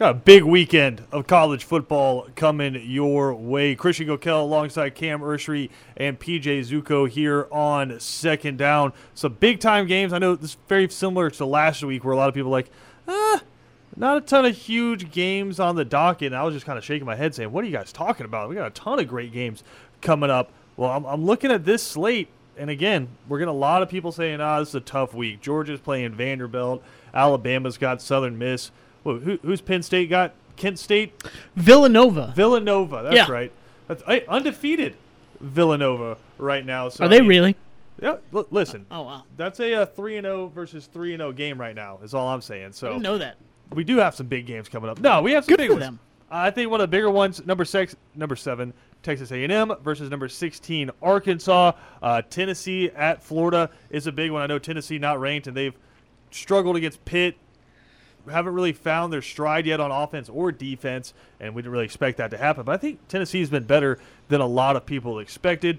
[0.00, 3.74] Got a big weekend of college football coming your way.
[3.74, 8.94] Christian Gokel alongside Cam Ursery and PJ Zuko here on second down.
[9.12, 10.14] Some big time games.
[10.14, 12.70] I know this is very similar to last week where a lot of people like,
[13.06, 13.42] ah,
[13.94, 16.28] not a ton of huge games on the docket.
[16.28, 18.24] And I was just kind of shaking my head saying, what are you guys talking
[18.24, 18.48] about?
[18.48, 19.62] We got a ton of great games
[20.00, 20.50] coming up.
[20.78, 22.28] Well, I'm, I'm looking at this slate.
[22.56, 25.42] And again, we're getting a lot of people saying, ah, this is a tough week.
[25.42, 26.82] Georgia's playing Vanderbilt.
[27.12, 28.70] Alabama's got Southern Miss.
[29.04, 30.32] Well, who, who's Penn State got?
[30.56, 31.12] Kent State?
[31.56, 32.32] Villanova.
[32.36, 33.00] Villanova.
[33.04, 33.30] That's Yeah.
[33.32, 33.52] right.
[33.88, 34.94] That's hey, undefeated
[35.40, 36.88] Villanova right now.
[36.88, 37.56] So Are I they mean- really?
[38.00, 38.16] Yeah.
[38.34, 39.24] L- listen, Oh wow.
[39.36, 41.98] that's a three and zero versus three and zero game right now.
[42.02, 42.66] Is all I'm saying.
[42.68, 43.36] I So know that.
[43.74, 45.00] we do have some big games coming up.
[45.00, 45.80] No, we have some Good big ones.
[45.82, 45.98] them.
[46.30, 48.72] I think one of the bigger ones, number six, number seven,
[49.02, 51.72] Texas A&M versus number 16 Arkansas.
[52.02, 54.40] Uh, Tennessee at Florida is a big one.
[54.40, 55.74] I know Tennessee not ranked, and they've
[56.30, 57.34] struggled against Pitt.
[58.28, 62.18] Haven't really found their stride yet on offense or defense, and we didn't really expect
[62.18, 62.64] that to happen.
[62.64, 63.98] But I think Tennessee's been better
[64.28, 65.78] than a lot of people expected.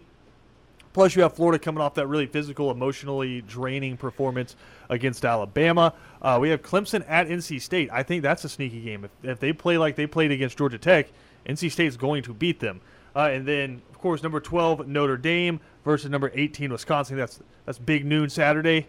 [0.94, 4.56] Plus, you have Florida coming off that really physical, emotionally draining performance
[4.90, 5.94] against Alabama.
[6.22, 7.90] Uh, we have Clemson at NC State.
[7.92, 9.06] I think that's a sneaky game.
[9.06, 11.08] If, if they play like they played against Georgia Tech,
[11.48, 12.82] NC State's going to beat them.
[13.16, 17.18] Uh, and then, of course, number 12 Notre Dame versus number 18 Wisconsin.
[17.18, 18.88] That's that's big noon Saturday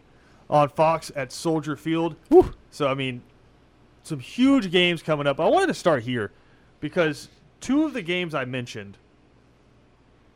[0.50, 2.16] on Fox at Soldier Field.
[2.70, 3.22] So I mean,
[4.03, 5.41] some huge games coming up.
[5.41, 6.33] I wanted to start here
[6.81, 7.28] because
[7.61, 8.98] two of the games I mentioned,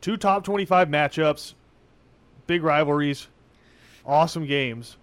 [0.01, 1.53] two top 25 matchups,
[2.47, 3.27] big rivalries,
[4.05, 4.97] awesome games,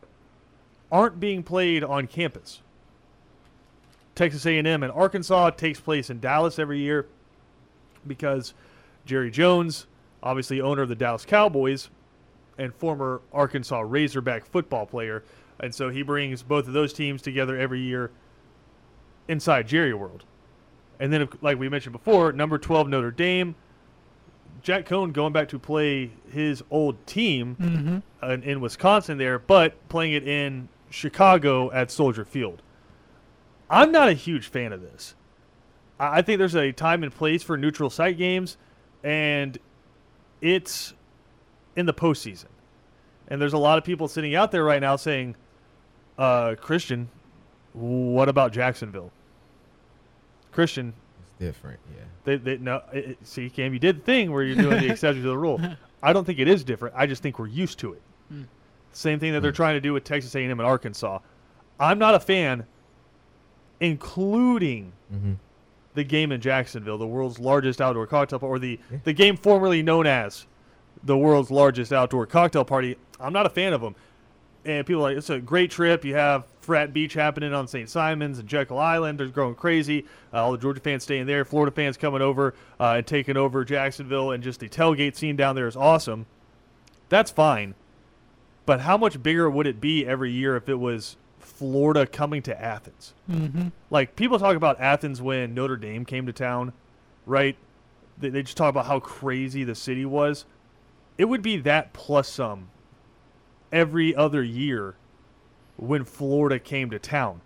[0.91, 2.61] aren't being played on campus.
[4.15, 7.07] Texas A&M and Arkansas takes place in Dallas every year
[8.07, 8.55] because
[9.05, 9.87] Jerry Jones,
[10.23, 11.91] obviously owner of the Dallas Cowboys
[12.57, 15.25] and former Arkansas Razorback football player,
[15.61, 18.11] and so he brings both of those teams together every year
[19.29, 20.25] inside Jerry World.
[21.01, 23.55] And then, like we mentioned before, number 12 Notre Dame,
[24.63, 29.75] Jack Coan going back to play his old team uh, in, in Wisconsin there, but
[29.89, 32.63] playing it in Chicago at Soldier Field.
[33.69, 35.15] I'm not a huge fan of this.
[35.99, 38.57] I I think there's a time and place for neutral site games,
[39.03, 39.59] and
[40.41, 40.95] it's
[41.77, 42.47] in the postseason.
[43.29, 45.35] And there's a lot of people sitting out there right now saying,
[46.19, 47.09] uh, Christian,
[47.73, 49.11] what about Jacksonville?
[50.55, 52.05] Christian, It's different, yeah.
[52.25, 52.81] they, they no.
[52.93, 55.37] It, it- see, Cam, you did the thing where you're doing the exception to the
[55.37, 55.61] rule.
[56.03, 56.95] I don't think it is different.
[56.97, 58.03] I just think we're used to it.
[58.93, 61.19] Same thing that they're trying to do with Texas A&M and Arkansas.
[61.81, 62.65] I'm not a fan,
[63.81, 65.33] including Mm-hmm.
[65.95, 70.07] the game in Jacksonville, the world's largest outdoor cocktail or the the game formerly known
[70.07, 70.47] as
[71.05, 72.97] the world's largest outdoor cocktail party.
[73.21, 73.95] I'm not a fan of them.
[74.65, 76.05] And people are like, it's a great trip.
[76.05, 77.89] You have Frat Beach happening on St.
[77.89, 79.21] Simon's and Jekyll Island.
[79.21, 80.07] They're going crazy.
[80.33, 81.45] Uh, all the Georgia fans staying there.
[81.45, 84.33] Florida fans coming over uh, and taking over Jacksonville.
[84.33, 86.27] And just the tailgate scene down there is awesome.
[87.09, 87.75] That's fine.
[88.67, 92.61] But how much bigger would it be every year if it was Florida coming to
[92.61, 93.15] Athens?
[93.31, 93.69] Mm-hmm.
[93.91, 96.73] Like people talk about Athens when Notre Dame came to town,
[97.27, 97.57] right?
[98.19, 100.47] They, they just talk about how crazy the city was.
[101.19, 102.69] It would be that plus some
[103.71, 104.95] every other year
[105.77, 107.41] when Florida came to town.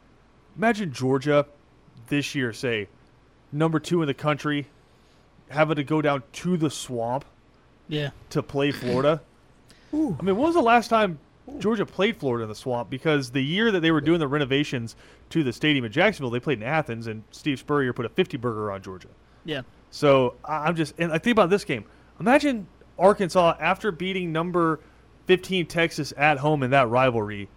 [0.56, 1.46] Imagine Georgia
[2.08, 2.88] this year, say,
[3.52, 4.66] number two in the country,
[5.48, 7.24] having to go down to the swamp
[7.88, 8.10] Yeah.
[8.30, 9.22] to play Florida.
[9.92, 11.18] I mean, when was the last time
[11.58, 12.90] Georgia played Florida in the swamp?
[12.90, 14.96] Because the year that they were doing the renovations
[15.30, 18.36] to the stadium in Jacksonville, they played in Athens, and Steve Spurrier put a 50
[18.36, 19.08] burger on Georgia.
[19.44, 19.62] Yeah.
[19.90, 21.84] So I'm just, and I think about this game.
[22.20, 22.66] Imagine
[22.98, 24.80] Arkansas after beating number
[25.26, 27.48] 15 Texas at home in that rivalry,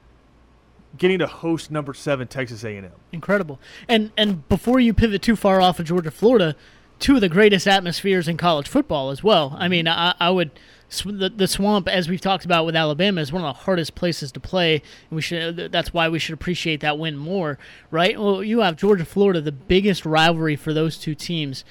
[0.97, 2.91] getting to host number seven Texas A&M.
[3.11, 3.59] Incredible.
[3.87, 6.55] And and before you pivot too far off of Georgia, Florida,
[6.99, 9.55] two of the greatest atmospheres in college football as well.
[9.57, 10.51] I mean, I, I would
[11.03, 14.31] the, the swamp, as we've talked about with Alabama, is one of the hardest places
[14.33, 15.71] to play, and we should.
[15.71, 17.57] That's why we should appreciate that win more,
[17.89, 18.19] right?
[18.19, 21.63] Well, you have Georgia, Florida, the biggest rivalry for those two teams.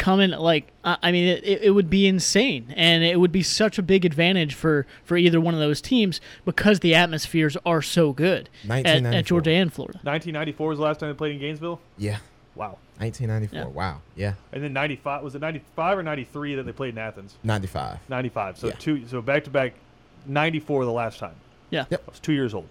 [0.00, 3.78] Coming like I I mean, it, it would be insane, and it would be such
[3.78, 8.14] a big advantage for for either one of those teams because the atmospheres are so
[8.14, 9.98] good at, at Georgia and Florida.
[10.02, 11.80] 1994 was the last time they played in Gainesville.
[11.98, 12.16] Yeah.
[12.54, 12.78] Wow.
[12.96, 13.58] 1994.
[13.58, 13.66] Yeah.
[13.66, 14.00] Wow.
[14.16, 14.32] Yeah.
[14.54, 17.36] And then 95 was it 95 or 93 that they played in Athens?
[17.44, 17.98] 95.
[18.08, 18.56] 95.
[18.58, 18.72] So Yeah.
[18.78, 19.06] two.
[19.06, 19.74] So back to back,
[20.26, 21.34] 94 the last time.
[21.68, 21.84] Yeah.
[21.90, 22.02] Yep.
[22.06, 22.66] I was two years old.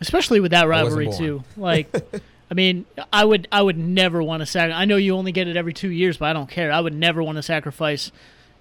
[0.00, 1.42] especially with that rivalry too.
[1.56, 1.92] Like,
[2.50, 4.70] I mean, I would I would never want to sac.
[4.70, 6.72] I know you only get it every two years, but I don't care.
[6.72, 8.10] I would never want to sacrifice,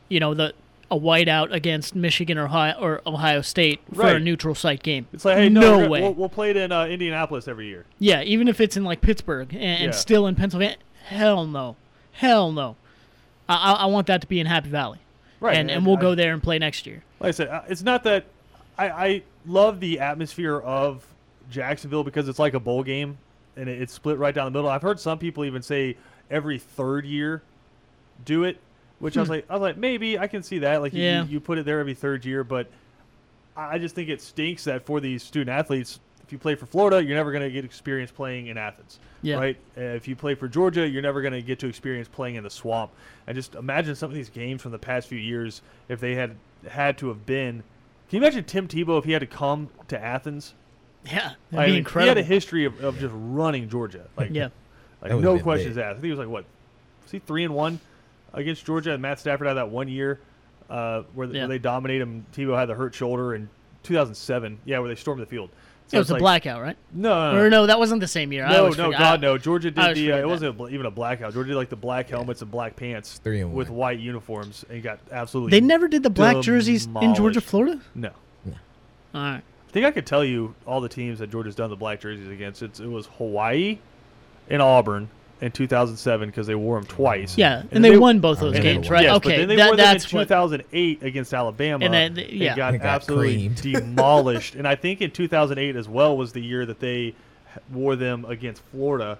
[0.10, 0.54] you know, the
[0.90, 5.06] a whiteout against Michigan or Ohio, or Ohio State for a neutral site game.
[5.12, 6.02] It's like, hey, no, no way.
[6.02, 7.86] We'll, we'll play it in uh, Indianapolis every year.
[8.00, 9.92] Yeah, even if it's in like Pittsburgh and, and Yeah.
[9.92, 11.76] still in Pennsylvania, hell no,
[12.14, 12.78] hell no.
[13.50, 15.00] I, I, I want that to be in Happy Valley,
[15.42, 17.04] Right, and and and we'll I- go there and play next year.
[17.20, 18.26] Like I said, uh, it's not that
[18.78, 21.06] I, I love the atmosphere of
[21.52, 23.18] Jacksonville because it's like a bowl game
[23.58, 24.70] and it, split right down the middle.
[24.70, 25.98] I've heard some people even say
[26.30, 27.42] every third year
[28.26, 28.58] do it,
[29.00, 30.82] which I was like, I was like, maybe I can see that.
[30.82, 31.04] Like you- Hmm.
[31.04, 31.24] Yeah.
[31.24, 32.68] you, you put it there every third year, but
[33.56, 36.66] I I just think it stinks that for these student athletes, if you play for
[36.66, 39.00] Florida, you're never going to get experience playing in Athens.
[39.22, 39.36] Yeah.
[39.38, 39.58] Right.
[39.78, 42.44] Uh, if you play for Georgia, you're never going to get to experience playing in
[42.44, 42.92] the swamp.
[43.26, 46.36] And just imagine some of these games from the past few years if they had
[46.68, 47.64] had to have been.
[48.10, 50.54] Can you imagine Tim Tebow if he had to come to Athens?
[51.12, 52.04] Yeah, that'd I be incredible.
[52.04, 54.06] He had a history of, of just running Georgia.
[54.18, 54.50] Like, yeah,
[55.02, 55.84] like That no questions big.
[55.84, 55.92] asked.
[55.92, 56.46] I think he was like what?
[57.04, 57.80] Was he three and one
[58.34, 58.92] against Georgia?
[58.94, 60.20] And Matt Stafford had that one year
[60.70, 61.42] uh, where, Yeah.
[61.42, 62.26] where they dominated him.
[62.36, 63.50] Tebow had the hurt shoulder in
[63.84, 64.60] 2007.
[64.66, 65.50] Yeah, where they stormed the field.
[65.90, 66.76] So it was a like, blackout, right?
[66.92, 68.46] No, no, Or no, that wasn't the same year.
[68.46, 69.38] No, always no, forget- God, I- no.
[69.38, 70.12] Georgia did the.
[70.12, 71.32] Uh, it wasn't a, bl- even a blackout.
[71.34, 73.78] Georgia did like the black helmets and black pants Three and with one.
[73.78, 75.52] white uniforms and got absolutely.
[75.58, 77.42] They never did the black jerseys in Georgia, demolished.
[77.48, 77.80] Florida.
[77.96, 78.10] No,
[79.16, 79.42] All right.
[79.68, 82.30] I think I could tell you all the teams that Georgia's done the black jerseys
[82.30, 82.62] against.
[82.64, 83.80] It's, it was Hawaii
[84.50, 85.10] and Auburn
[85.42, 87.38] in 2007 because they wore them twice.
[87.38, 89.04] Yeah, and, then they, they- won both those games, right?
[89.04, 90.24] Yes, okay, but then they that, wore them in that's what.
[90.24, 91.86] 2008 against Alabama.
[91.86, 92.56] And then, yeah.
[92.56, 94.56] got, And got absolutely demolished.
[94.56, 97.14] And I think in 2008 as well was the year that they
[97.72, 99.20] wore them against Florida.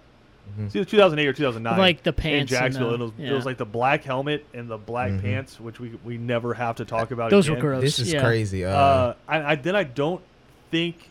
[0.58, 0.68] Mhm.
[0.68, 1.78] It's either 2008 or 2009.
[1.78, 2.90] Like the in pants and Jacksonville.
[2.90, 5.22] the- and it, was, it was like the black helmet and the black Mhm.
[5.22, 7.32] pants, which we we never have to talk about.
[7.32, 7.82] Those were gross.
[7.84, 8.24] This is yeah.
[8.24, 8.64] crazy.
[8.64, 10.22] Uh, Uh, I, I then I don't
[10.72, 11.10] think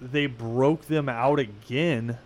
[0.00, 2.18] they broke them out again.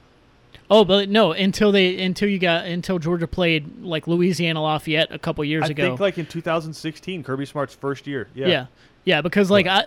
[0.71, 5.19] Oh, but no, until they until you got until Georgia played like Louisiana Lafayette a
[5.19, 5.85] couple years I ago.
[5.85, 8.29] I think like in 2016, Kirby Smart's first year.
[8.35, 8.67] Yeah, yeah.
[9.05, 9.85] yeah, because like I,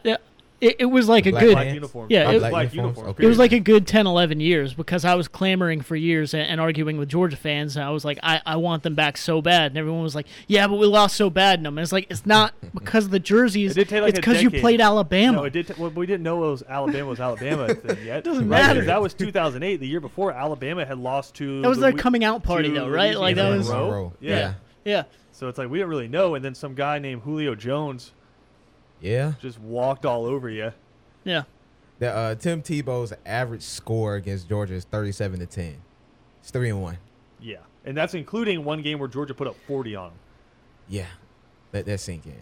[0.59, 2.11] it, it was like The a black good black uniforms.
[2.11, 2.97] Yeah, it- black Black uniforms.
[2.97, 3.19] uniforms?
[3.23, 6.43] It was like a good 10, 11 years because I was clamoring for years and,
[6.43, 7.75] and arguing with Georgia fans.
[7.75, 9.71] And I was like, I, I want them back so bad.
[9.71, 11.77] And everyone was like, yeah, but we lost so bad in them.
[11.77, 13.71] And it's like, it's not because of the jerseys.
[13.71, 15.37] It did take like it's because you played Alabama.
[15.37, 15.67] No, it did.
[15.67, 18.23] T- well, we didn't know it was Alabama was Alabama then yet.
[18.23, 18.85] Doesn't Right, 'cause matter.
[18.85, 19.77] That was 2008.
[19.77, 21.61] The year before, Alabama had lost to.
[21.61, 23.15] that was their Louis- coming out party, though, right?
[23.17, 23.67] Like, that was.
[23.69, 23.85] Monroe.
[23.85, 24.13] Monroe.
[24.19, 24.35] Yeah.
[24.37, 24.53] Yeah.
[24.85, 25.03] Yeah.
[25.33, 28.11] So it's like we don't really know, and then some guy named Julio Jones
[29.01, 29.33] yeah.
[29.41, 30.71] just walked all over you.
[31.23, 31.43] Yeah.
[31.99, 35.75] The, uh, Tim Tebow's average score against Georgia is 37 to 10.
[36.41, 36.97] It's three and one.
[37.39, 40.19] Yeah, and that's including one game where Georgia put up 40 on them.
[40.87, 41.05] Yeah.
[41.73, 42.33] Let that sink in.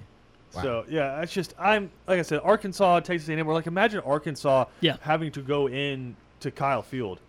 [0.55, 0.61] Wow.
[0.61, 3.45] So yeah, it's just I'm like I said, Arkansas, Texas A&M.
[3.45, 4.97] We're like imagine Arkansas Yeah.
[5.01, 7.19] having to go in to Kyle Field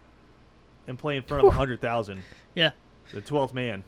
[0.86, 2.22] and play in front of hundred thousand,
[2.54, 2.70] Yeah.
[3.12, 3.82] the 12th man.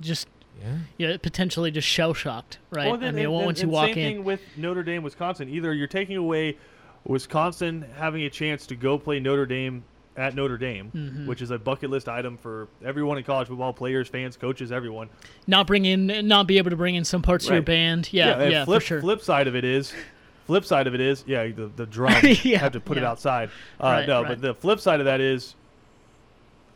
[0.00, 0.26] Just,
[0.60, 0.76] Yeah.
[0.98, 2.86] yeah, potentially just shell shocked, right?
[2.86, 4.12] Well, I mean, and, once and, you and walk same in.
[4.16, 5.48] thing with Notre Dame, Wisconsin.
[5.48, 6.56] Either you're taking away
[7.04, 9.82] Wisconsin having a chance to go play Notre Dame
[10.16, 11.26] at Notre Dame, Mhm.
[11.26, 15.08] which is a bucket list item for everyone in college football, players, fans, coaches, everyone.
[15.46, 18.10] Not bring in, not be able to bring in some parts of your band.
[18.12, 19.00] Yeah, yeah, and flip, for sure.
[19.00, 19.92] Flip side of it is,
[20.46, 22.14] flip side of it is, yeah, the the drum
[22.44, 23.48] Yeah, have to put it outside.
[23.80, 24.28] Uh, Right, no, right.
[24.28, 25.54] but the flip side of that is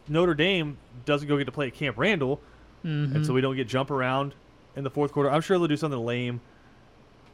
[0.09, 2.41] Notre Dame doesn't go get to play at Camp Randall,
[2.87, 3.15] Mhm.
[3.17, 4.35] and so we don't get jump around
[4.77, 5.31] in the fourth quarter.
[5.31, 6.41] I'm sure they'll do something lame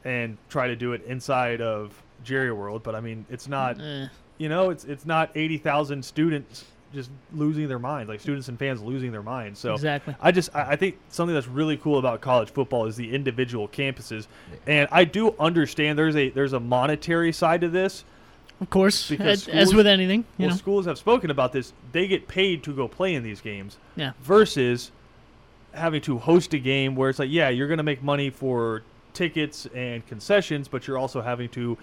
[0.05, 3.81] and try to do it inside of Jerry World, but I mean, it's not.
[3.81, 4.07] Eh.
[4.39, 8.59] You know, it's it's not eighty thousand students just losing their minds, like students and
[8.59, 9.59] fans losing their minds.
[9.59, 10.15] So Exactly.
[10.21, 13.69] I just I I think something that's really cool about college football is the individual
[13.69, 14.27] campuses,
[14.67, 18.05] and I do understand there's a there's a monetary side to this.
[18.61, 20.57] Of course, Because as, as with anything, you well, know.
[20.57, 21.73] schools have spoken about this.
[21.91, 24.13] They get paid to go play in these games Yeah.
[24.23, 24.93] versus
[25.73, 28.83] having to host a game where it's like, yeah, you're going to make money for
[29.15, 31.77] tickets and concessions, but you're also having to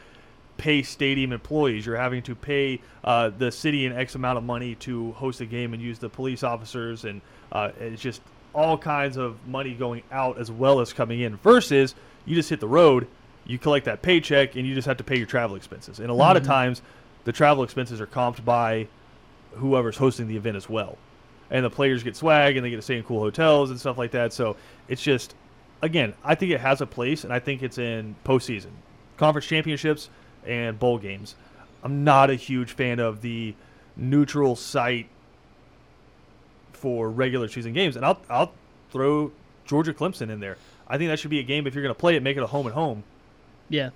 [0.57, 1.85] pay stadium employees.
[1.85, 5.45] You're having to pay uh, the city an X amount of money to host a
[5.45, 8.21] game and use the police officers, and uh, it's just
[8.53, 11.37] all kinds of money going out as well as coming in.
[11.37, 13.07] Versus you just hit the road,
[13.45, 15.99] you collect that paycheck, and you just have to pay your travel expenses.
[15.99, 16.81] And a lot of times,
[17.23, 18.87] the travel expenses are comped by
[19.53, 20.97] whoever's hosting the event as well.
[21.51, 23.97] And the players get swag and they get to stay in cool hotels and stuff
[23.97, 24.33] like that.
[24.33, 24.55] So
[24.87, 25.33] it's just,
[25.81, 28.69] again, I think it has a place, and I think it's in postseason,
[29.17, 30.09] conference championships,
[30.45, 31.35] and bowl games.
[31.83, 33.55] I'm not a huge fan of the
[33.97, 35.07] neutral site
[36.73, 38.53] for regular season games, and I'll I'll
[38.91, 39.31] throw
[39.65, 40.57] Georgia Clemson in there.
[40.87, 42.43] I think that should be a game if you're going to play it, make it
[42.43, 43.03] a home and home.
[43.69, 43.89] Yeah.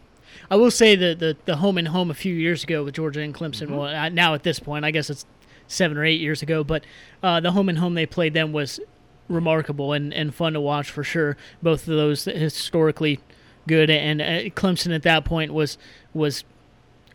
[0.52, 3.22] I will say that the, the home and home a few years ago with Georgia
[3.22, 3.76] and Clemson, Mm-hmm.
[3.76, 5.26] well, now at this point, I guess it's
[5.68, 6.84] seven or eight years ago, but
[7.22, 8.80] uh, the home and home they played then was
[9.30, 11.38] remarkable and, and fun to watch for sure.
[11.62, 13.20] Both of those historically
[13.68, 15.78] good, and uh, Clemson at that point was
[16.14, 16.44] was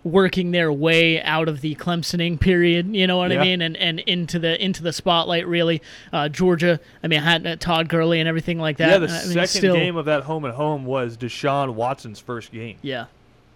[0.05, 2.95] working their way out of the Clemsoning period.
[2.95, 3.40] You know what Yeah.
[3.40, 5.47] I mean, and and into the into the spotlight.
[5.47, 6.81] Really, uh, Georgia.
[7.02, 8.88] I mean, had uh, Todd Gurley and everything like that.
[8.88, 12.21] yeah, the I mean, second still, game of that home and home was Deshaun Watson's
[12.21, 12.78] first game.
[12.83, 13.07] Yeah,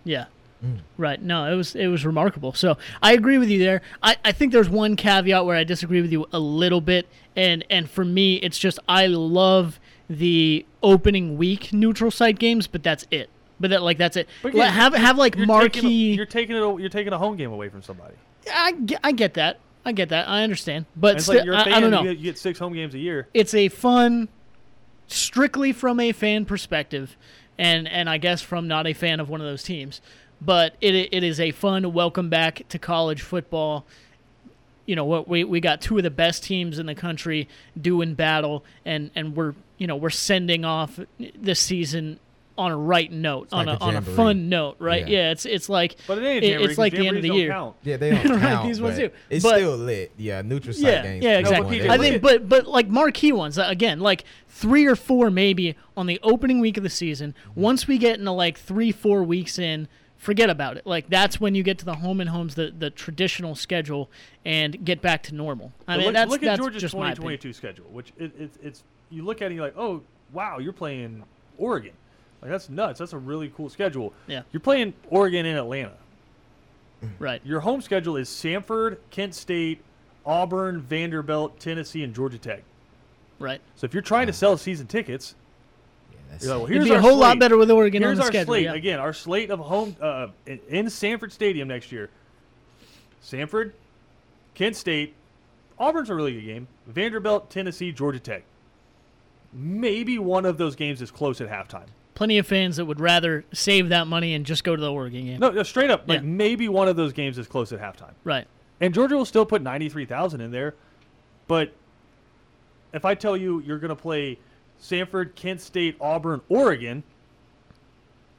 [0.04, 0.26] yeah.
[0.64, 0.78] Mm.
[0.97, 1.21] Right.
[1.21, 2.52] No, it was it was remarkable.
[2.52, 3.83] So I agree with you there.
[4.02, 7.64] I, I think there's one caveat where I disagree with you a little bit, and
[7.69, 13.07] and for me, it's just I love the opening week neutral site games, but that's
[13.11, 13.28] it.
[13.59, 14.28] But that like that's it.
[14.42, 16.14] But again, have have like You're taking, a, marquee.
[16.14, 16.62] you're taking it.
[16.62, 18.14] a- You're taking a home game away from somebody.
[18.52, 19.59] I, get- I get that.
[19.85, 20.28] I get that.
[20.28, 20.87] I understand.
[20.95, 21.76] But still, like I.
[21.76, 22.02] I don't know.
[22.02, 23.26] You get, you get six home games a year.
[23.35, 24.28] it's a fun
[25.09, 27.16] strictly from a fan perspective
[27.59, 30.00] and and I guess from not a fan of one of those teams
[30.44, 33.84] but it it is a fun welcome back to college football
[34.87, 37.49] you know what we we got two of the best teams in the country
[37.80, 40.99] doing battle and and we're you know we're sending off
[41.37, 42.18] this season
[42.58, 45.25] on a right note on like a, a on a fun note right Yeah.
[45.26, 47.30] yeah, it's it's like But it ain't it- it's like 'cause the end of the
[47.30, 47.76] year count.
[47.82, 48.66] Yeah, they don't Right, count.
[48.68, 49.11] these ones but do.
[49.30, 50.12] It's But- still lit.
[50.18, 51.25] Yeah, neutral site yeah, games.
[51.25, 51.80] yeah, exactly.
[51.80, 51.90] won.
[51.90, 52.32] I think, won.
[52.40, 56.61] but but like marquee ones uh, again, like three or four maybe on the opening
[56.61, 57.34] week of the season.
[57.54, 59.88] Once we get into like three, four weeks in,
[60.23, 60.87] forget about it.
[60.87, 64.09] Like that's when you get to the home and homes, the the traditional schedule,
[64.45, 65.73] and get back to normal.
[65.87, 68.33] I But mean, look, that's look at that's Georgia's just my 2022 schedule, which it,
[68.38, 70.02] it, it's you look at it, and you're like, oh
[70.33, 71.25] wow, you're playing
[71.59, 71.93] Oregon.
[72.41, 72.99] Like that's nuts.
[72.99, 74.14] That's a really cool schedule.
[74.26, 74.43] Yeah.
[74.52, 75.93] You're playing Oregon in Atlanta.
[77.05, 77.11] Mm.
[77.19, 77.41] Right.
[77.45, 79.81] Your home schedule is Samford, Kent State,
[80.25, 82.62] Auburn, Vanderbilt, Tennessee, and Georgia Tech.
[83.38, 83.61] Right.
[83.75, 84.37] So if you're trying to mm.
[84.37, 85.41] sell season tickets, Yeah,
[86.32, 87.40] that's you're like, well, It'd here's be a our whole lot slate.
[87.40, 88.46] better with Oregon Here's on the our schedule.
[88.54, 88.74] slate yeah.
[88.74, 88.98] again.
[88.98, 92.10] Our slate of home uh, in, in Sanford Stadium next year:
[93.24, 93.72] Samford,
[94.54, 95.14] Kent State,
[95.78, 96.68] Auburn's a really good game.
[96.86, 98.42] Vanderbilt, Tennessee, Georgia Tech.
[99.52, 101.86] Maybe one of those games is close at halftime.
[102.14, 105.24] Plenty of fans that would rather save that money and just go to the Oregon
[105.26, 105.40] game.
[105.40, 106.08] No, no straight up.
[106.08, 106.26] Like Yeah.
[106.26, 108.12] maybe one of those games is close at halftime.
[108.24, 108.46] Right.
[108.80, 110.74] And Georgia will still put ninety three thousand in there,
[111.48, 111.72] but
[112.92, 114.38] if I tell you you're going to play
[114.82, 117.04] Samford, Kent State, Auburn, Oregon,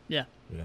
[0.10, 0.26] Yeah.
[0.54, 0.64] yeah.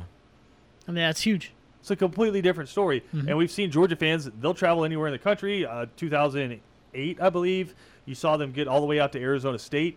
[0.86, 1.52] I mean, that's huge.
[1.80, 3.02] It's a completely different story.
[3.14, 3.28] Mm-hmm.
[3.28, 5.64] And we've seen Georgia fans, they'll travel anywhere in the country.
[5.64, 9.96] Uh, 2008, I believe, you saw them get all the way out to Arizona State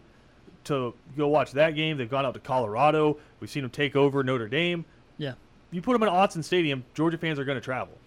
[0.66, 1.98] to go watch that game.
[1.98, 3.18] They've gone out to Colorado.
[3.40, 4.86] We've seen them take over Notre Dame.
[5.18, 5.34] Yeah.
[5.72, 7.98] You put them in Autzen Stadium, Georgia fans are going to travel.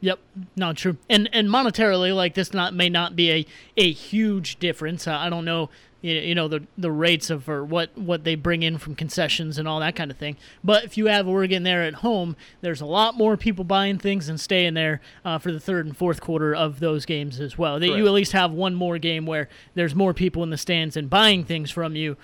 [0.00, 0.20] Yep,
[0.54, 0.96] not true.
[1.10, 3.46] And and monetarily, like this, not may not be a,
[3.76, 5.08] a huge difference.
[5.08, 5.70] Uh, I don't know,
[6.00, 9.58] you, you know, the the rates of or what what they bring in from concessions
[9.58, 10.36] and all that kind of thing.
[10.62, 14.28] But if you have Oregon there at home, there's a lot more people buying things
[14.28, 17.80] and staying there uh, for the third and fourth quarter of those games as well.
[17.80, 20.96] That you at least have one more game where there's more people in the stands
[20.96, 22.16] and buying things from you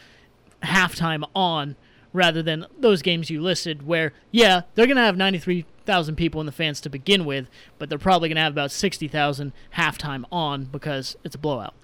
[0.63, 1.77] halftime on
[2.13, 6.47] rather than those games you listed where yeah they're going to have 93,000 people in
[6.47, 10.65] the fans to begin with but they're probably going to have about 60,000 halftime on
[10.65, 11.75] because it's a blowout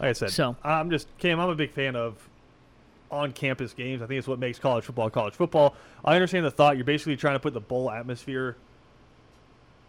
[0.00, 2.16] Like I said, So- I'm just, Cam, I'm a big fan of
[3.10, 4.02] on campus games.
[4.02, 5.74] I think it's what makes college football college football.
[6.04, 6.76] I understand the thought.
[6.76, 8.56] You're basically trying to put the bowl atmosphere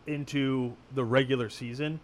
[0.08, 2.00] into the regular season.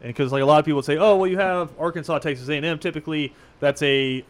[0.00, 2.78] And because like a lot of people say, oh, well, you have Arkansas, Texas A&M.
[2.78, 4.24] Typically, that's a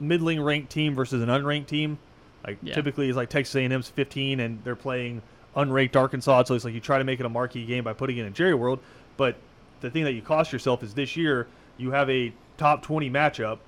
[0.00, 1.98] middling ranked team versus an unranked team.
[2.46, 2.74] Like Yeah.
[2.74, 5.22] typically, it's like Texas A&M's 15, and they're playing
[5.56, 6.44] unranked Arkansas.
[6.44, 8.34] So it's like you try to make it a marquee game by putting it in
[8.34, 8.80] Jerry World.
[9.16, 9.36] But
[9.80, 11.46] the thing that you cost yourself is this year
[11.78, 13.58] you have a top 20 matchup,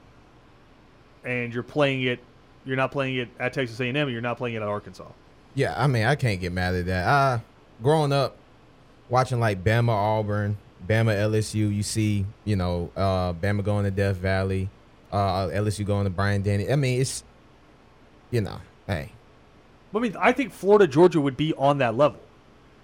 [1.25, 2.21] and you're playing it.
[2.64, 3.97] You're not playing it at Texas A&M.
[3.97, 5.07] and You're not playing it at Arkansas.
[5.54, 7.07] Yeah, I mean, I can't get mad at that.
[7.07, 7.38] Uh,
[7.83, 8.37] growing up,
[9.09, 14.16] watching like Bama, Auburn, Bama, LSU, you see, you know, uh, Bama going to Death
[14.16, 14.68] Valley,
[15.11, 16.71] uh, LSU going to Bryant-Denny.
[16.71, 17.25] I mean, it's,
[18.30, 19.12] you know, hey,
[19.95, 22.21] I mean, I think Florida Georgia would be on that level.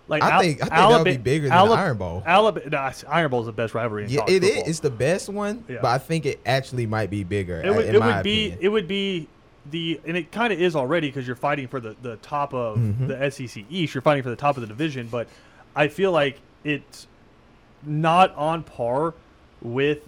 [0.07, 2.23] Like I Al- think- I think that would be bigger than the Alab- Iron Bowl.
[2.27, 4.51] Alabama, nah, Iron Bowl is the best rivalry in yeah, it is.
[4.51, 4.69] football.
[4.71, 5.79] It's the best one, Yeah.
[5.81, 7.63] but I think it actually might be bigger.
[7.65, 8.59] It would, in it my would be opinion.
[8.61, 9.29] it would be
[9.71, 12.77] the and it kind of is already because you're fighting for the the top of
[12.77, 13.09] Mhm.
[13.09, 13.95] the SEC East.
[13.95, 15.27] You're fighting for the top of the division, but
[15.75, 17.07] I feel like it's
[17.83, 19.15] not on par
[19.63, 20.01] with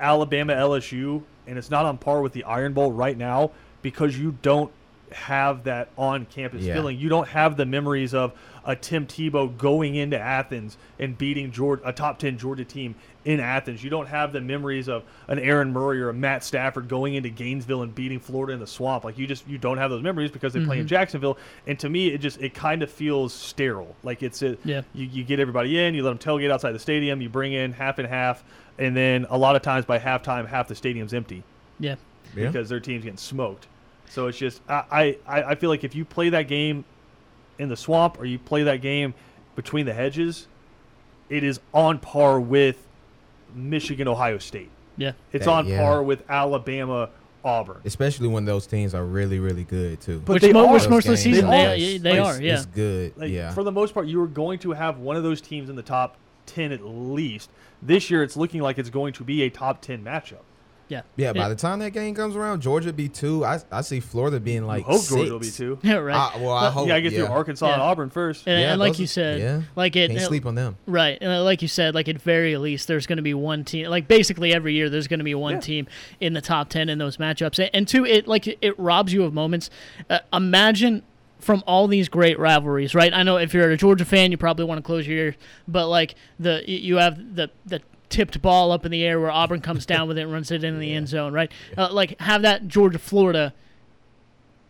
[0.00, 3.50] Alabama LSU, and it's not on par with the Iron Bowl right now
[3.82, 4.70] because you don't
[5.12, 6.74] have that on-campus Yeah.
[6.74, 6.98] feeling.
[6.98, 8.32] You don't have the memories of
[8.64, 13.40] a Tim Tebow going into Athens and beating Georgia, a top 10 Georgia team in
[13.40, 13.82] Athens.
[13.82, 17.30] You don't have the memories of an Aaron Murray or a Matt Stafford going into
[17.30, 19.04] Gainesville and beating Florida in the swamp.
[19.04, 20.88] Like you just you don't have those memories because they play in mm-hmm.
[20.88, 21.38] Jacksonville.
[21.66, 23.96] And to me, it just it kind of feels sterile.
[24.02, 24.82] Like it's a, Yeah.
[24.94, 27.72] you, you get everybody in, you let them tailgate outside the stadium, you bring in
[27.72, 28.44] half and half,
[28.78, 31.42] and then a lot of times by halftime, half the stadium's empty
[31.80, 31.96] Yeah.
[32.36, 32.46] Yeah.
[32.46, 33.66] because their team's getting smoked.
[34.10, 36.84] So it's just I, I, I feel like if you play that game
[37.58, 39.14] in the swamp or you play that game
[39.56, 40.46] between the hedges,
[41.28, 42.86] it is on par with
[43.54, 44.70] Michigan Ohio State.
[44.96, 45.12] Yeah.
[45.32, 45.80] It's That- on yeah.
[45.80, 47.10] par with Alabama
[47.44, 47.80] Auburn.
[47.84, 50.20] Especially when those teams are really, really good too.
[50.24, 50.72] But which, they mo- are.
[50.72, 51.76] which most of the season They they, are.
[51.76, 52.42] they, they are.
[52.42, 52.54] Yeah.
[52.54, 53.16] It's good.
[53.16, 53.52] Like yeah.
[53.52, 55.82] for the most part, you are going to have one of those teams in the
[55.82, 57.50] top ten at least.
[57.80, 60.38] This year, it's looking like it's going to be a top ten matchup.
[60.88, 61.02] Yeah.
[61.16, 61.32] yeah.
[61.32, 63.44] By the time that game comes around, Georgia be two.
[63.44, 65.08] I I see Florida being like I hope six.
[65.14, 65.78] Georgia will be two.
[65.88, 66.32] Yeah, right.
[66.34, 66.86] I, well, I hope.
[66.86, 67.26] you gotta get yeah.
[67.26, 68.46] through Arkansas and Auburn first.
[68.46, 69.62] and, Yeah, and like you said, yeah.
[69.76, 70.76] like it, Can't it- sleep on them.
[70.86, 73.64] Right, and uh, like you said, like at very least, there's going to be one
[73.64, 73.88] team.
[73.88, 75.60] Like basically every year, there's going to be one Yeah.
[75.60, 75.86] team
[76.20, 77.58] in the top ten in those matchups.
[77.58, 79.70] And, and two, it like it robs you of moments.
[80.08, 81.02] Uh, imagine
[81.38, 83.14] from all these great rivalries, right?
[83.14, 85.34] I know if you're a Georgia fan, you probably want to close your ears,
[85.68, 89.60] but like the you have the the tipped ball up in the air where Auburn
[89.60, 91.50] comes down with it and runs it in the end zone, right?
[91.76, 93.52] Uh, like have that Georgia Florida.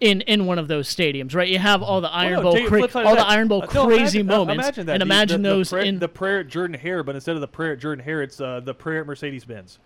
[0.00, 1.48] In, in one of those stadiums, right?
[1.48, 3.26] You have all the Iron Well, no, Bowl, cra- all the.
[3.26, 4.92] Iron Bowl no, crazy imagine- moments, imagine that.
[4.92, 7.40] and imagine the, those the prayer, in the prayer at Jordan Hare, but instead of
[7.40, 9.80] the prayer at Jordan Hare, it's uh, the prayer at Mercedes Benz.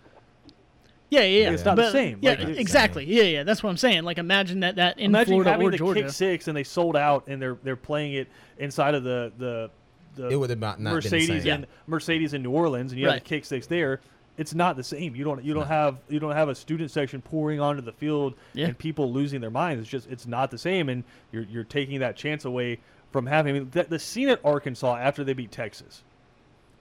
[1.09, 1.51] Yeah, yeah, yeah.
[1.51, 2.19] It's not the same.
[2.21, 3.05] Yeah, Like, exactly.
[3.05, 3.43] Yeah, yeah.
[3.43, 4.03] That's what I'm saying.
[4.03, 6.01] Like, imagine that that in Imagine Florida having or the Georgia.
[6.03, 8.27] kick six and they sold out and they're they're playing it
[8.59, 9.71] inside of the the
[10.15, 11.53] the It would have not, not been the Mercedes same.
[11.63, 13.99] in Mercedes in New Orleans and you have the kick six there.
[14.37, 15.15] It's not the same.
[15.15, 18.33] You don't you don't have you don't have a student section pouring onto the field
[18.53, 18.65] Yeah.
[18.67, 19.81] and people losing their minds.
[19.81, 22.79] It's just it's not the same, and you're you're taking that chance away
[23.11, 23.55] from having.
[23.55, 26.01] I mean, the, the scene at Arkansas after they beat Texas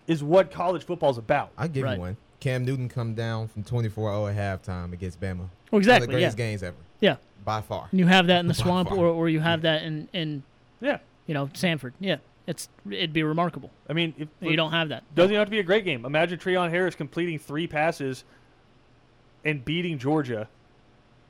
[0.06, 1.50] is what college football's about.
[1.58, 1.94] I give Right.
[1.96, 2.16] you one.
[2.40, 5.36] Cam Newton come down from 24-0 at halftime against Bama.
[5.38, 6.06] Well, One of exactly.
[6.06, 6.16] the Yeah.
[6.20, 7.16] greatest games ever, Yeah.
[7.44, 7.86] by far.
[7.90, 8.98] And you have that in the By swamp, far.
[8.98, 10.42] or, or you have that in in
[10.80, 11.92] Yeah, you know Sanford.
[12.00, 12.16] Yeah.
[12.46, 13.70] It's it'd be remarkable.
[13.88, 15.02] I mean, if, You don't have that.
[15.14, 16.04] Doesn't even have to be a great game.
[16.04, 18.24] Imagine Treon Harris completing three passes
[19.44, 20.48] and beating Georgia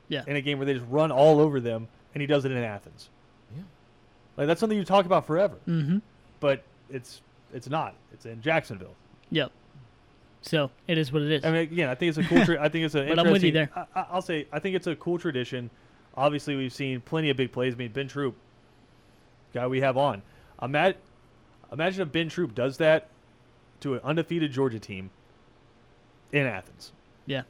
[0.09, 0.23] Yeah.
[0.27, 2.57] in a game where they just run all over them, and he does it in
[2.57, 3.09] Athens.
[3.55, 3.63] Yeah.
[4.37, 5.99] Like that's something you talk about forever, Mm-hmm.
[6.39, 7.21] but it's
[7.53, 7.93] it's not.
[8.11, 8.95] It's in Jacksonville.
[9.29, 9.51] Yep.
[10.41, 11.45] So it is what it is.
[11.45, 12.43] I mean, again, I think it's a cool.
[12.43, 13.07] Tra- I think it's an.
[13.09, 15.69] But I'm with you interesting- I, I- I'll say I think it's a cool tradition.
[16.17, 17.73] Obviously, we've seen plenty of big plays.
[17.73, 18.35] I mean, Ben Troupe,
[19.53, 20.21] guy we have on.
[20.61, 20.99] Imagine,
[21.71, 23.09] imagine if Ben Troupe does that
[23.81, 25.09] to an undefeated Georgia team
[26.31, 26.91] in Athens.
[27.25, 27.43] yeah.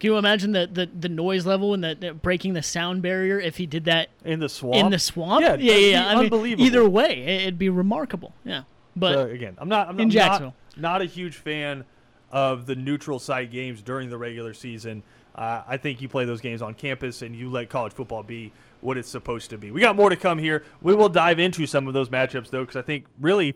[0.00, 3.40] Can you imagine the, the, the noise level and the, the breaking the sound barrier
[3.40, 4.76] if he did that in the swamp.
[4.76, 5.42] in the swamp?
[5.42, 5.78] Yeah, yeah, yeah.
[5.88, 6.00] yeah.
[6.02, 6.66] be I mean, unbelievable.
[6.66, 8.32] either way, it- it'd be remarkable.
[8.44, 8.62] Yeah.
[8.94, 9.88] But So, again, I'm not.
[9.88, 10.54] I'm not, in Jacksonville.
[10.76, 11.84] Not, not a huge fan
[12.30, 15.02] of the neutral site games during the regular season.
[15.34, 18.52] Uh, I think you play those games on campus and you let college football be
[18.80, 19.70] what it's supposed to be.
[19.70, 20.64] We got more to come here.
[20.82, 23.54] We will dive into some of those matchups though, because I think really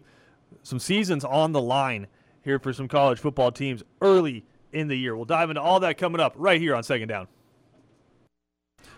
[0.63, 2.07] some seasons on the line
[2.43, 5.15] here for some college football teams early in the year.
[5.17, 7.29] We'll dive into all that coming up right here on Second Down.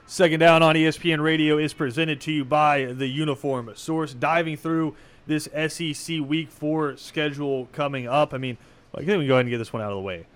[0.06, 4.12] Second Down on ESPN Radio is presented to you by the Uniform Source.
[4.12, 4.94] Diving through
[5.26, 8.34] this SEC Week 4 schedule coming up.
[8.34, 8.58] I mean,
[8.94, 10.26] I think we can go ahead and get this one out of the way.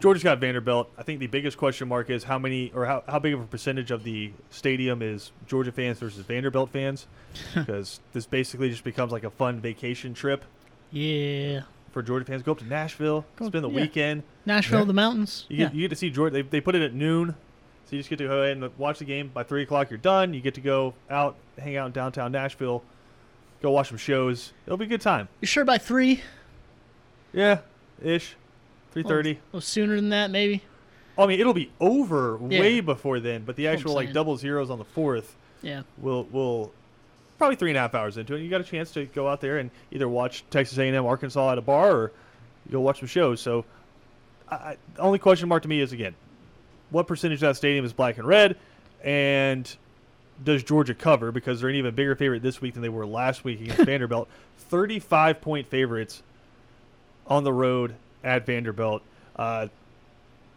[0.00, 0.90] Georgia's got Vanderbilt.
[0.98, 3.46] I think the biggest question mark is how many or how, how big of a
[3.46, 7.06] percentage of the stadium is Georgia fans versus Vanderbilt fans?
[7.54, 10.44] Because this basically just becomes like a fun vacation trip
[10.90, 11.62] yeah.
[11.92, 12.42] for Georgia fans.
[12.42, 13.80] Go up to Nashville, Go- spend the yeah.
[13.82, 14.22] weekend.
[14.46, 14.84] Nashville, Yeah.
[14.86, 15.44] the mountains.
[15.48, 15.64] You yeah.
[15.66, 16.32] get, you get to see Georgia.
[16.34, 17.34] They, they put it at noon,
[17.84, 19.30] so you just get to go ahead and watch the game.
[19.34, 20.32] By three o'clock, you're done.
[20.34, 22.82] You get to go out, hang out in downtown Nashville,
[23.60, 24.52] go watch some shows.
[24.66, 25.28] It'll be a good time.
[25.40, 26.22] you sure by three?
[27.34, 27.60] Yeah,
[28.02, 28.34] ish,
[29.02, 29.34] three thirty.
[29.34, 30.62] Oh, well, sooner than that, maybe.
[31.18, 32.60] Oh, I mean, it'll be over Yeah.
[32.60, 33.42] way before then.
[33.44, 35.82] But the That's what I'm actual like double zeros on the fourth Yeah.
[35.98, 36.72] will will
[37.38, 38.40] probably three and a half hours into it.
[38.40, 41.58] You got a chance to go out there and either watch Texas A&M, Arkansas at
[41.58, 42.12] a bar, or
[42.70, 43.40] go watch some shows.
[43.40, 43.64] So,
[44.48, 46.14] I, I- the only question mark to me is again,
[46.90, 48.56] what percentage of that stadium is black and red,
[49.04, 49.74] and
[50.42, 51.32] does Georgia cover?
[51.32, 52.88] Because they're an even bigger favorite this week than they
[58.26, 59.02] were last week against Vanderbilt.
[59.02, 59.36] Thirty-five point favorites on the road at Vanderbilt.
[59.36, 59.68] Uh,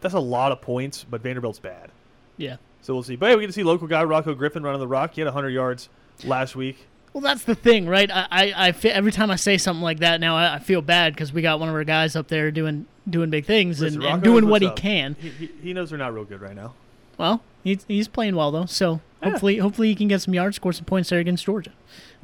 [0.00, 1.90] that's a lot of points, but Vanderbilt's bad.
[2.36, 2.56] Yeah.
[2.82, 3.16] So we'll see.
[3.16, 5.14] But hey, we get to see local guy Rocco Griffin running the rock.
[5.14, 5.88] He had 100 yards
[6.24, 6.86] last week.
[7.12, 8.10] Well, that's the thing, right?
[8.10, 11.12] I, I, I every time I say something like that now, I, I feel bad
[11.12, 14.14] because we got one of our guys up there doing doing big things Listen, and,
[14.14, 14.76] and doing what he up.
[14.76, 15.16] can.
[15.20, 16.74] He, he, he knows they're not real good right now.
[17.18, 19.30] Well, He's, he's playing well though, so Yeah.
[19.30, 21.72] hopefully hopefully he can get some yards, score some points there against Georgia.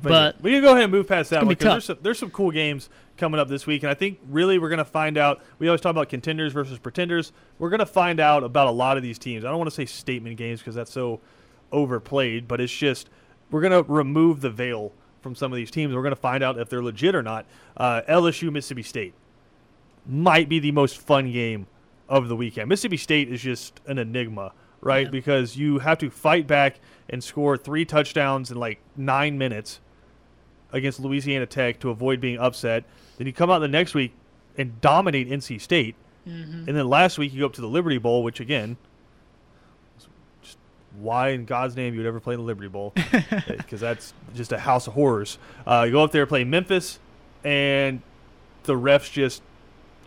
[0.03, 1.99] But, But- we can go ahead and move past that one be because there's some,
[2.03, 4.85] there's some cool games coming up this week, and I think really we're going to
[4.85, 5.43] find out.
[5.59, 7.33] We always talk about contenders versus pretenders.
[7.59, 9.45] We're going to find out about a lot of these teams.
[9.45, 11.21] I don't want to say statement games because that's so
[11.73, 13.09] overplayed, but it's just
[13.51, 15.95] we're going to remove the veil from some of these teams.
[15.95, 17.47] We're going to find out if they're legit or not.
[17.77, 19.15] Uh, LSU, Mississippi State
[20.07, 21.67] might be the most fun game
[22.09, 22.69] of the weekend.
[22.69, 24.53] Mississippi State is just an enigma,
[24.87, 25.07] right?
[25.07, 25.11] Yeah.
[25.11, 29.81] Because you have to fight back and score three touchdowns in like nine minutes
[30.73, 32.85] against Louisiana Tech to avoid being upset.
[33.19, 34.13] Then you come out the next week
[34.57, 35.95] and dominate NC State.
[36.25, 38.77] And then last week you go up to the Liberty Bowl, which again,
[40.43, 40.59] just
[40.99, 42.93] why in God's name you would ever play in the Liberty Bowl?
[43.47, 45.39] Because that's just a house of horrors.
[45.67, 46.99] Uh, you go up there play Memphis,
[47.45, 48.03] and
[48.65, 49.41] the refs just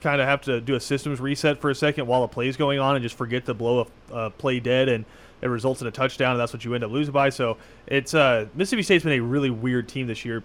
[0.01, 2.79] kind of have to do a systems reset for a second while the play's going
[2.79, 5.05] on and just forget to blow a, a play dead and
[5.41, 7.29] it results in a touchdown and that's what you end up losing by.
[7.29, 7.57] So
[7.87, 10.43] it's uh, Mississippi State's been a really weird team this year.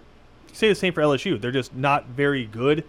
[0.53, 1.39] Say the same for LSU.
[1.39, 2.85] They're just not very good,